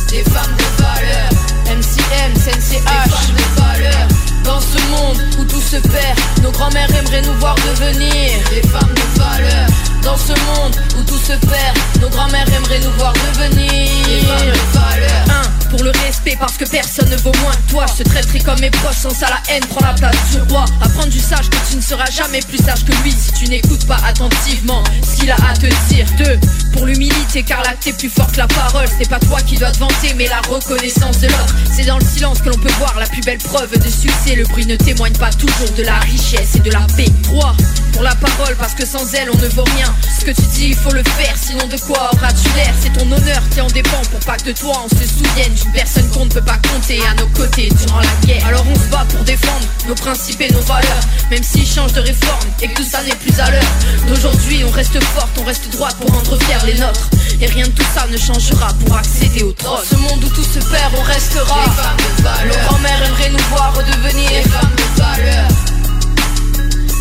[0.09, 1.29] Des femmes de valeur.
[1.67, 2.71] MCM, CNCH.
[2.71, 4.07] Des femmes de valeur.
[4.43, 8.93] Dans ce monde où tout se perd, nos grands-mères aimeraient nous voir devenir des femmes
[8.95, 9.67] de valeur.
[10.01, 13.67] Dans ce monde où tout se perd, nos grands-mères aimeraient nous voir devenir
[14.07, 15.25] Des femmes de valeur.
[15.29, 17.85] Un, pour le respect parce que personne ne vaut moins que toi.
[17.97, 18.03] Je
[18.47, 20.63] comme mes proches sans ça la haine prend la place sur roi.
[20.81, 23.85] Apprendre du sage que tu ne seras jamais plus sage que lui si tu n'écoutes
[23.85, 26.05] pas attentivement ce qu'il a à te dire.
[26.17, 26.39] Deux,
[26.71, 28.87] pour l'humilité car là t'es plus fort que la parole.
[28.97, 31.55] C'est pas toi qui dois te vanter mais la reconnaissance de l'autre.
[31.75, 34.35] C'est dans le silence que l'on peut voir la plus belle preuve de succès.
[34.35, 37.11] Le bruit ne témoigne pas toujours de la richesse et de la paix.
[37.23, 37.53] Trois,
[37.91, 39.93] pour la parole parce que sans elle on ne vaut rien.
[40.17, 42.73] Ce que tu dis il faut le faire sinon de quoi auras-tu l'air?
[42.81, 45.53] C'est ton honneur qui en dépend pour pas que de toi on se souvienne.
[45.65, 48.36] Une personne qu'on ne peut pas compter à nos côtés durant la guerre.
[48.45, 51.03] Alors on se bat pour défendre nos principes et nos valeurs.
[51.31, 53.71] Même s'ils changent de réforme et que tout ça n'est plus à l'heure.
[54.07, 57.09] D'aujourd'hui on reste forte, on reste droite pour rendre fiers les nôtres.
[57.41, 59.77] Et rien de tout ça ne changera pour accéder au trône.
[59.77, 61.65] Dans ce monde où tout se perd, on restera.
[61.65, 62.47] Des femmes de valeur.
[62.47, 64.29] Nos grands-mères aimeraient nous voir redevenir.
[64.29, 65.47] Des femmes de valeur.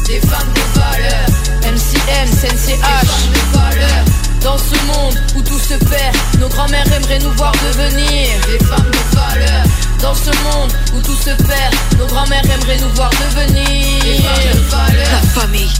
[0.06, 1.26] Des femmes de valeur.
[1.62, 2.66] MCM, CNCH.
[2.66, 4.04] Des femmes de valeur.
[4.42, 8.90] Dans ce monde où tout se perd, nos grands-mères aimeraient nous voir devenir des femmes
[8.90, 9.64] de valeur.
[10.00, 14.98] Dans ce monde où tout se perd, nos grands-mères aimeraient nous voir devenir des de.
[14.98, 15.70] La famille,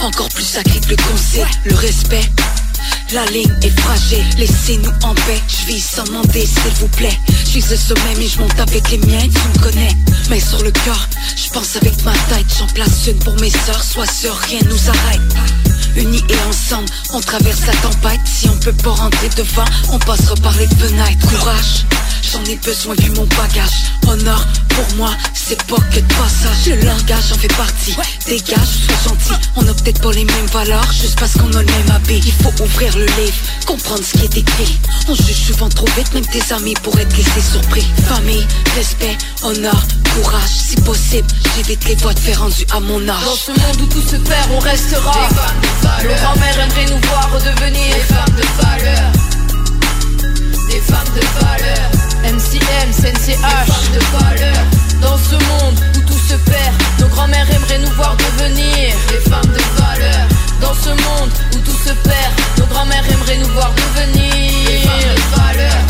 [0.00, 2.30] encore plus sacrée que le conseil, le respect.
[3.12, 5.40] La ligne est fragile, laissez-nous en paix.
[5.48, 7.18] Je vis sans demander, s'il vous plaît.
[7.44, 9.96] Je suis au sommet, mais je monte avec les miens, tu me connais.
[10.30, 12.46] Mais sur le cœur, je pense avec ma tête.
[12.58, 15.20] J'en place une pour mes sœurs, sois sûr, rien nous arrête.
[15.96, 18.20] Unis et ensemble, on traverse la tempête.
[18.24, 21.28] Si on peut pas rentrer devant, on passera par les fenêtres.
[21.28, 21.84] Courage,
[22.34, 23.84] j'en ai besoin vu mon bagage.
[24.08, 26.66] Honneur, pour moi, c'est pas que de passage.
[26.66, 27.96] Le langage en fait partie.
[28.26, 29.40] Dégage, sois gentil.
[29.56, 32.20] On a peut-être pas les mêmes valeurs, juste parce qu'on a le même habit.
[32.24, 34.78] Il faut ouvrir le livre, comprendre ce qui est écrit.
[35.08, 37.86] On juge souvent trop vite, même tes amis pourraient te laisser surpris.
[38.08, 39.80] Famille, respect, honneur,
[40.14, 40.50] courage.
[40.50, 43.24] Si possible, j'évite les voies de faire rendu à mon âge.
[43.24, 45.12] Dans ce monde où tout se perd, on restera.
[45.12, 46.04] Des femmes de valeur.
[46.04, 49.12] Nos grands-mères aimeraient nous voir redevenir des femmes de valeur.
[50.68, 52.03] Des femmes de valeur.
[52.24, 53.38] MCM, CNCH.
[53.40, 54.56] Femmes de valeur.
[55.00, 59.52] Dans ce monde où tout se perd, nos grands-mères aimeraient nous voir devenir des femmes
[59.52, 60.26] de valeur.
[60.60, 65.36] Dans ce monde où tout se perd, nos grands-mères aimeraient nous voir devenir femmes de
[65.36, 65.83] valeur.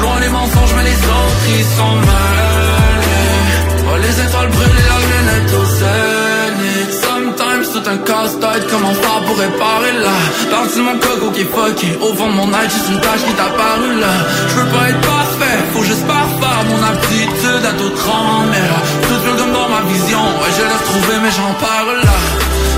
[0.00, 3.06] Loin les mensonges mais les autres ils sont mêlés
[3.86, 6.92] Oh les étoiles brûlent la lunette au zénith.
[7.06, 10.16] Sometimes tout un casse-tête Comment faire pour réparer là.
[10.50, 11.96] Partie de mon coco qui fucké.
[12.02, 14.14] Au fond de mon âge juste une tâche qui t'a paru là.
[14.48, 18.80] Je veux pas être parfait Faut juste parfaire mon aptitude à tout tremble Mais là
[19.06, 22.18] tout fait comme dans ma vision Ouais je l'ai retrouvé mais j'en parle là.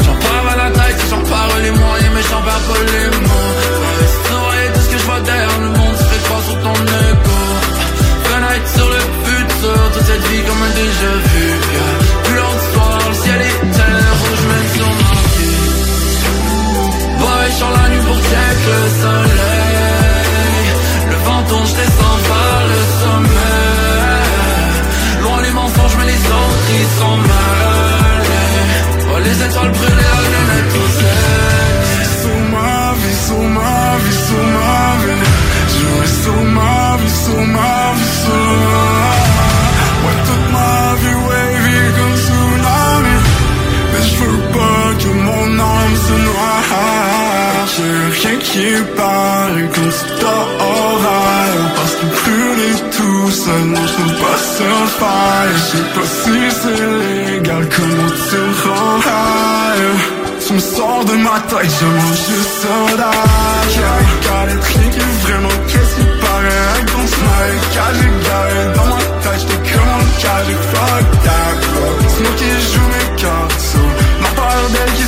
[0.04, 3.54] J'en parle à la tête j'en parle les moyens j'en perds pas les mots.
[4.74, 7.40] Tout ce que je vois derrière le monde Tu fais quoi sur ton ego
[8.24, 11.46] Fenêtre sur le futur Toute cette vie comme un déjà vu.
[11.74, 11.94] Yeah.
[12.24, 15.74] Plus l'autre soir, le ciel était rouge Même sur ma vie.
[17.20, 17.46] Boy,
[17.76, 20.66] la nuit pour check le soleil
[21.10, 23.64] Le vent je descends par le sommet.
[25.22, 27.94] Loin les mensonges, mais les autres, ils sont mêlés
[29.12, 30.43] Oh, les étoiles brûlent
[36.24, 37.36] so marvelous, so
[38.22, 38.38] so
[40.26, 41.18] toute ma vie
[41.96, 43.16] comme tsunami.
[43.90, 46.60] Mais je veux pas que mon âme se noie.
[47.72, 54.00] J'ai rien qui parle comme cet oral Parce que plus les tout seul, non je
[54.08, 54.38] ne pas
[55.68, 56.82] sais pas si c'est
[57.32, 60.14] légal, comment tu me
[60.46, 63.10] tu me sors de ma tête, je mange du soda.
[65.22, 66.13] Vraiment qu'est-ce
[66.46, 70.40] avec ton smile Car j'ai garé dans ma tête, j'étais comme un cas,
[70.72, 71.64] fuck that
[72.20, 73.78] moi qui joue mes cartes, so
[74.20, 75.03] Ma part d'elle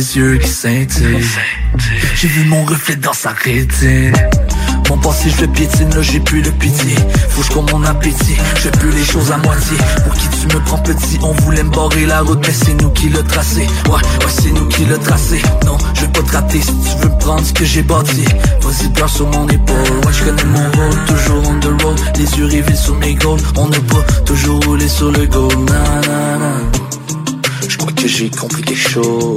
[0.00, 1.26] ses yeux qui scintillent.
[2.16, 4.12] J'ai vu mon reflet dans sa rétine.
[4.90, 6.94] Mon passé, je le piétine, là j'ai plus de pitié.
[7.30, 9.76] Faut je comme mon appétit, je plus les choses à moitié.
[10.04, 12.90] Pour qui tu me prends petit, on voulait me barrer la route, mais c'est nous
[12.90, 13.66] qui l'a tracé.
[13.86, 15.40] Ouais, ouais, c'est nous qui l'a tracé.
[15.64, 18.24] Non, je vais pas te rater si tu veux prendre ce que j'ai bâti.
[18.60, 19.76] Vas-y, pleure sur mon épaule.
[20.04, 22.00] Ouais, je connais mon rôle, toujours on the road.
[22.16, 23.40] Les yeux rivés sur mes goals.
[23.56, 25.56] On n'a pas toujours roulé sur le goal.
[25.66, 26.85] Na, na.
[27.86, 29.36] Crois que j'ai compris quelque chose.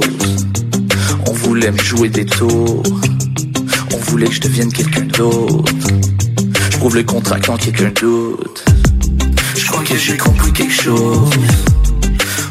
[1.28, 2.82] On voulait me jouer des tours.
[3.94, 5.72] On voulait que je devienne quelqu'un d'autre.
[6.72, 8.64] Je prouve le contrat quand quelqu'un doute.
[9.56, 11.30] Je crois que j'ai compris quelque chose.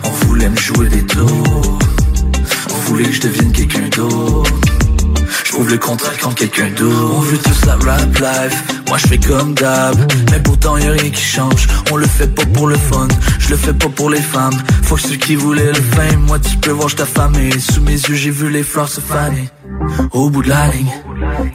[0.05, 1.79] On voulait me jouer des tours.
[2.69, 4.68] On voulait que je devienne quelqu'un d'autre.
[5.49, 6.93] Je prouve le contrat quand quelqu'un doute.
[7.11, 8.63] On veut tous la rap life.
[8.87, 9.95] Moi je fais comme d'hab.
[10.29, 11.67] Mais pourtant y a rien qui change.
[11.91, 13.07] On le fait pas pour le fun.
[13.39, 14.53] Je le fais pas pour les femmes.
[14.83, 16.19] Faut que ceux qui voulaient le fame.
[16.27, 17.49] Moi tu peux voir je t'affamer.
[17.59, 19.49] Sous mes yeux j'ai vu les fleurs se faner.
[20.11, 20.91] Au bout de la ligne.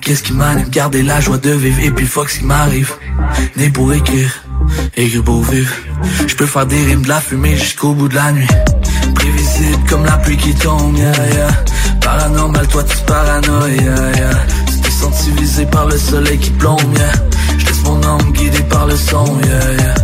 [0.00, 0.70] Qu'est-ce qui m'anime?
[0.70, 2.92] Garder la joie de vivre et puis fuck ce qui m'arrive
[3.56, 4.44] Né pour écrire,
[4.96, 5.72] écrire pour vivre
[6.26, 8.48] Je peux faire des rimes de la fumée jusqu'au bout de la nuit
[9.88, 11.48] Comme la pluie qui tombe, yeah, yeah.
[12.00, 14.30] Paranormal, toi tu paranoïa, yeah, yeah.
[14.66, 17.12] Tu t'es senti visé par le soleil qui plombe, yeah.
[17.58, 19.94] Je laisse mon âme guidée par le son, yeah, yeah.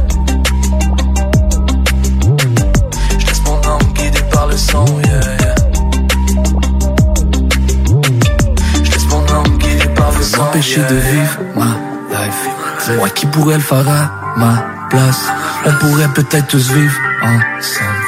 [3.18, 5.54] Je laisse mon âme guidée par le son, yeah, yeah.
[10.38, 11.64] M'empêcher de vivre ma
[12.16, 12.48] life.
[12.86, 15.28] Dis-moi qui pourrait le faire à ma place.
[15.66, 17.99] On pourrait peut-être tous vivre ensemble.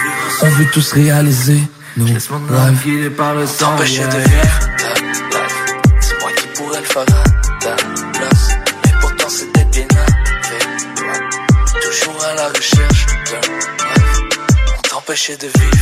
[0.44, 1.60] On veut tous réaliser
[1.96, 2.28] nos rêves.
[2.30, 5.64] M'empêcher de vivre ta life.
[6.00, 7.04] Dis-moi qui pourrait le faire à
[7.60, 7.76] ta
[8.12, 8.48] place.
[8.84, 9.86] Mais pourtant c'était bien.
[11.82, 14.28] Toujours à la recherche d'un rêve.
[14.76, 15.81] On t'empêchait de vivre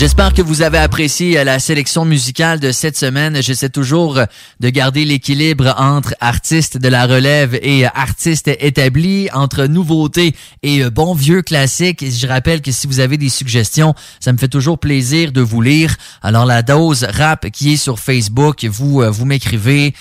[0.00, 3.42] J'espère que vous avez apprécié euh, la sélection musicale de cette semaine.
[3.42, 4.24] J'essaie toujours euh,
[4.58, 10.88] de garder l'équilibre entre artistes de la relève et euh, artistes établis, entre nouveautés et
[10.88, 12.02] bon vieux classiques.
[12.02, 15.60] Je rappelle que si vous avez des suggestions, ça me fait toujours plaisir de vous
[15.60, 15.94] lire.
[16.22, 19.94] Alors la dose rap qui est sur Facebook, vous vous m'écrivez.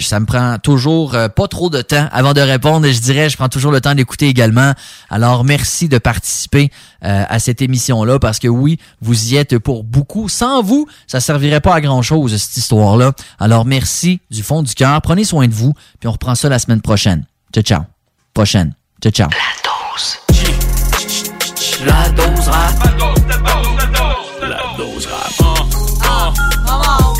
[0.00, 2.86] ça me prend toujours pas trop de temps avant de répondre.
[2.90, 4.74] Je dirais, je prends toujours le temps d'écouter également.
[5.08, 6.70] Alors merci de participer
[7.02, 10.28] à cette émission-là parce que oui, vous y êtes pour beaucoup.
[10.28, 13.12] Sans vous, ça servirait pas à grand-chose, cette histoire-là.
[13.38, 15.00] Alors, merci du fond du cœur.
[15.02, 17.24] Prenez soin de vous, puis on reprend ça la semaine prochaine.
[17.52, 17.82] Ciao, ciao.
[18.34, 18.74] Prochaine.
[19.02, 19.28] Ciao, ciao.
[19.30, 20.18] La dose.
[21.84, 22.74] La dose rap.
[24.42, 25.32] La dose rap.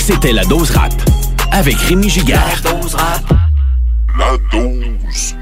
[0.00, 0.92] C'était la dose rap
[1.52, 2.62] avec Rémi Gigard.
[2.64, 3.34] La dose rap.
[4.18, 5.34] La dose.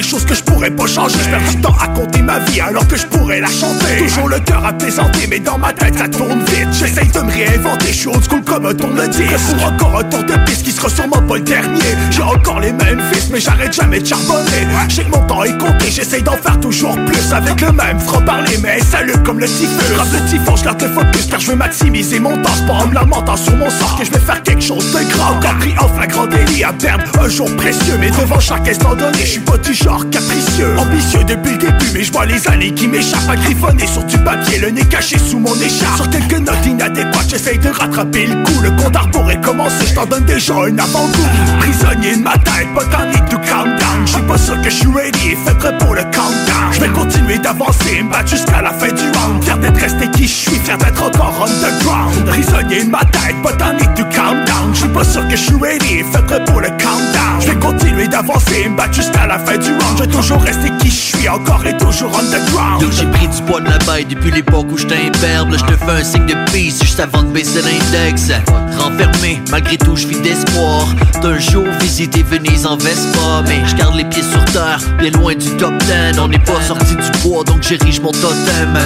[0.00, 1.18] Des choses que je pourrais pas changer.
[1.22, 3.98] Je perds du temps à compter ma vie alors que je pourrais la chanter.
[3.98, 6.68] Toujours le cœur à plaisanter, mais dans ma tête ça tourne vite.
[6.72, 10.36] J'essaye de me réinventer, je suis school comme tourne le Pour encore un tour de
[10.46, 11.92] piste qui sera sûrement pas le dernier.
[12.10, 14.66] J'ai encore les mêmes fils, mais j'arrête jamais de charbonner.
[14.88, 17.32] J'ai mon temps est compté, j'essaye d'en faire toujours plus.
[17.32, 19.94] Avec le même franc parler, mais salut comme le typhus.
[19.96, 22.50] Rap le typhon, je garde le focus car je veux maximiser mon temps.
[22.56, 25.12] C'est pas en me lamentant sur mon sort que je vais faire quelque chose de
[25.12, 25.36] grand.
[25.36, 27.98] Encore pris en flagrant délit à perdre un jour précieux.
[28.00, 30.76] Mais devant chaque instant donné, je suis pas du genre capricieux.
[30.78, 33.28] Ambitieux depuis le début mais je vois les années qui m'échappent.
[33.28, 35.96] À griffonner sur du papier, le nez caché sous mon écharpe.
[35.96, 38.60] Sur quelques notes inadéquates, j'essaye de rattraper le coup.
[38.62, 41.28] Le compte à pourrait commencer, je t'en donne déjà un avant-goût
[41.58, 45.30] Prisonnier de ma tête, botanique du countdown Je suis pas sûr que je suis ready
[45.30, 49.02] et fait prêt pour le countdown Je vais continuer d'avancer, battre jusqu'à la fin du
[49.18, 49.44] round.
[49.44, 52.24] Fier d'être resté qui je suis, fier d'être encore underground.
[52.24, 55.96] Prisonnier de ma tête, botanique du countdown Je suis pas sûr que je suis ready
[55.96, 59.58] et fait prêt pour le countdown Je vais continuer d'avancer, me battre jusqu'à la fin
[59.58, 59.98] du round.
[59.98, 62.82] Je vais toujours rester qui je suis encore et toujours underground.
[62.92, 66.00] J'ai pris du poids de la baille depuis l'époque où j'étais imberbe Je te fais
[66.00, 68.30] un signe de peace juste avant de baisser l'index.
[68.78, 70.86] Renfermé, malgré tout je vis d'espoir.
[71.20, 73.42] D'un jour visiter Venise en Vespa.
[73.46, 76.58] Mais je garde les pieds sur terre, bien loin du top 10 On n'est pas
[76.70, 78.78] sorti du bois donc j'érige mon totem.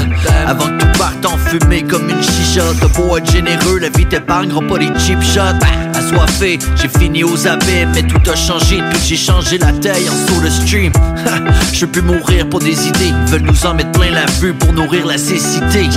[0.46, 4.06] Avant que tout parte en fumée comme une chicha T'as beau être généreux, la vie
[4.06, 5.60] t'épargnera pas des cheap shots.
[5.94, 10.26] Assoiffé, j'ai fini aux abîmes Mais tout a changé depuis j'ai changé la taille en
[10.26, 10.92] sur le stream.
[11.72, 13.12] Je veux plus mourir pour des idées.
[13.26, 15.88] Ils veulent nous en mettre plein la vue pour nourrir la cécité.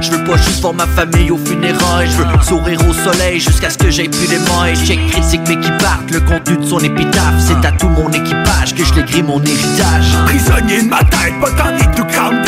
[0.00, 2.08] Je veux pas juste voir ma famille au funérailles.
[2.10, 4.76] Je veux sourire au soleil jusqu'à ce que j'aie plus les mailles.
[4.86, 8.74] Check critique mais qui partent le contenu de son épitaphe C'est à tout mon équipage
[8.74, 10.06] que je l'écris mon héritage.
[10.26, 12.02] Prisonnier de ma tête, botanique du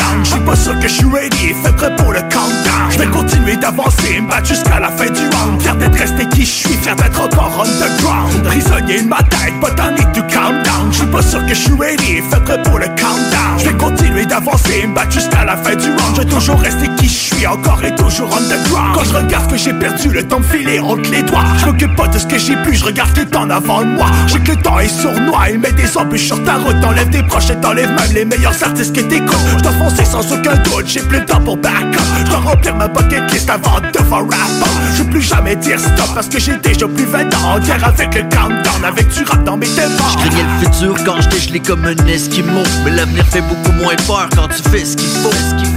[0.09, 0.25] countdown.
[0.25, 1.49] Je suis pas sûr que je suis ready.
[1.49, 2.91] Et fait prêt pour le countdown.
[2.91, 5.61] Je vais continuer d'avancer, me battre jusqu'à la fin du round.
[5.61, 8.43] Fier d'être resté qui je suis, fier d'être encore underground.
[8.45, 10.89] Prisonnier de ma tête, botanique du countdown.
[10.91, 13.59] Je suis pas sûr que je suis ready, fait prêt pour le countdown.
[13.59, 16.17] Je vais continuer d'avancer, me battre jusqu'à la fin du round.
[16.17, 18.95] Je vais toujours rester qui je suis, encore et toujours underground.
[18.95, 21.45] Quand je regarde que j'ai perdu, le temps de filer entre les doigts.
[21.59, 24.07] Je m'occupe pas de ce que j'ai plus, je regarde le temps avant moi.
[24.27, 27.23] J'ai que le temps est sournois, il met des embûches sur ta route T'enlèves des
[27.23, 29.63] proches et t'enlèves même les meilleurs artistes que t'écoutes Je
[30.05, 32.01] sans aucun doute, j'ai plus le temps pour back up.
[32.19, 36.15] Je dois remplir ma bucket list avant de faire rap Je plus jamais dire stop
[36.15, 37.55] parce que j'ai déjà plus 20 ans.
[37.55, 40.97] En guerre avec le countdown Avec du rap dans mes tempos Je craignais le futur
[41.05, 42.63] quand j'étais gelé comme un esquimau.
[42.85, 45.31] Mais l'avenir fait beaucoup moins peur quand tu fais ce qu'il faut.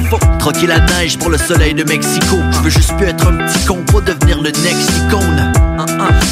[0.09, 0.19] Faut.
[0.39, 2.37] Troquer la neige pour le soleil de Mexico.
[2.51, 5.60] Je veux juste plus être un petit con, pas devenir le next icône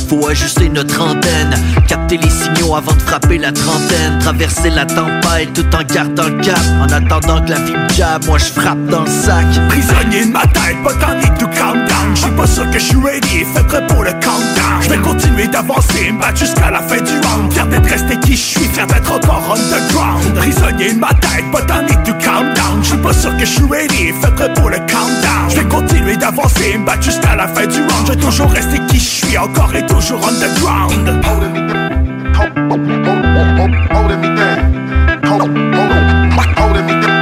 [0.07, 1.55] Faut ajuster notre antenne.
[1.87, 4.19] Capter les signaux avant de frapper la trentaine.
[4.19, 6.59] Traverser la tempête tout en gardant le cap.
[6.81, 7.89] En attendant que la vie me
[8.25, 9.45] moi je frappe dans le sac.
[9.69, 11.48] Prisonnier de ma tête, botanique du countdown
[12.13, 14.97] Je suis pas sûr que je suis ready fait prêt pour le countdown Je vais
[14.97, 18.65] continuer d'avancer, me battre jusqu'à la fin du round Fier d'être resté qui je suis,
[18.65, 23.45] fier d'être encore underground Prisonnier ma tête, botanique du countdown Je suis pas sûr que
[23.45, 27.35] je suis ready fait prêt pour le countdown Je vais continuer d'avancer, me battre jusqu'à
[27.35, 31.09] la fin du round Je vais toujours rester qui je suis, encore et toujours underground
[33.91, 34.69] Holding me down.
[35.25, 37.18] Hold, hold, holding me down.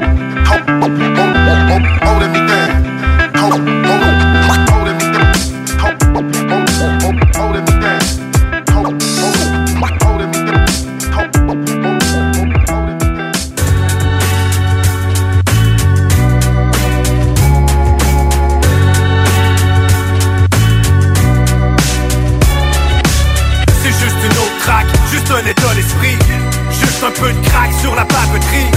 [27.81, 28.69] Sur la papeterie.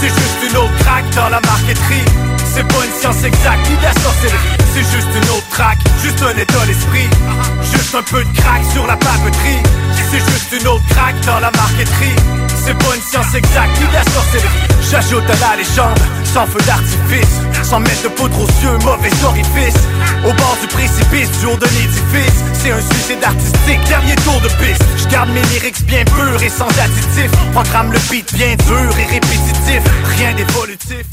[0.00, 2.04] C'est juste une autre crack dans la marqueterie.
[2.44, 4.56] C'est pas une science science exacte ni de la sorcellerie.
[4.72, 5.27] C'est juste une
[6.02, 7.08] juste un état d'esprit.
[7.62, 9.62] Juste un peu de crack sur la papeterie.
[10.10, 12.16] C'est juste une autre crack dans la marqueterie.
[12.64, 14.68] C'est pas une science exacte ni de la sorcellerie.
[14.90, 17.40] J'ajoute à la légende, sans feu d'artifice.
[17.62, 19.82] Sans mettre de poudre aux yeux, mauvais orifice.
[20.24, 24.48] Au bord du précipice, du haut de l'édifice C'est un suicide artistique, dernier tour de
[24.62, 24.84] piste.
[24.96, 27.32] Je garde mes lyrics bien purs et sans additifs.
[27.52, 29.82] Programme le beat bien dur et répétitif.
[30.16, 31.04] Rien d'évolutif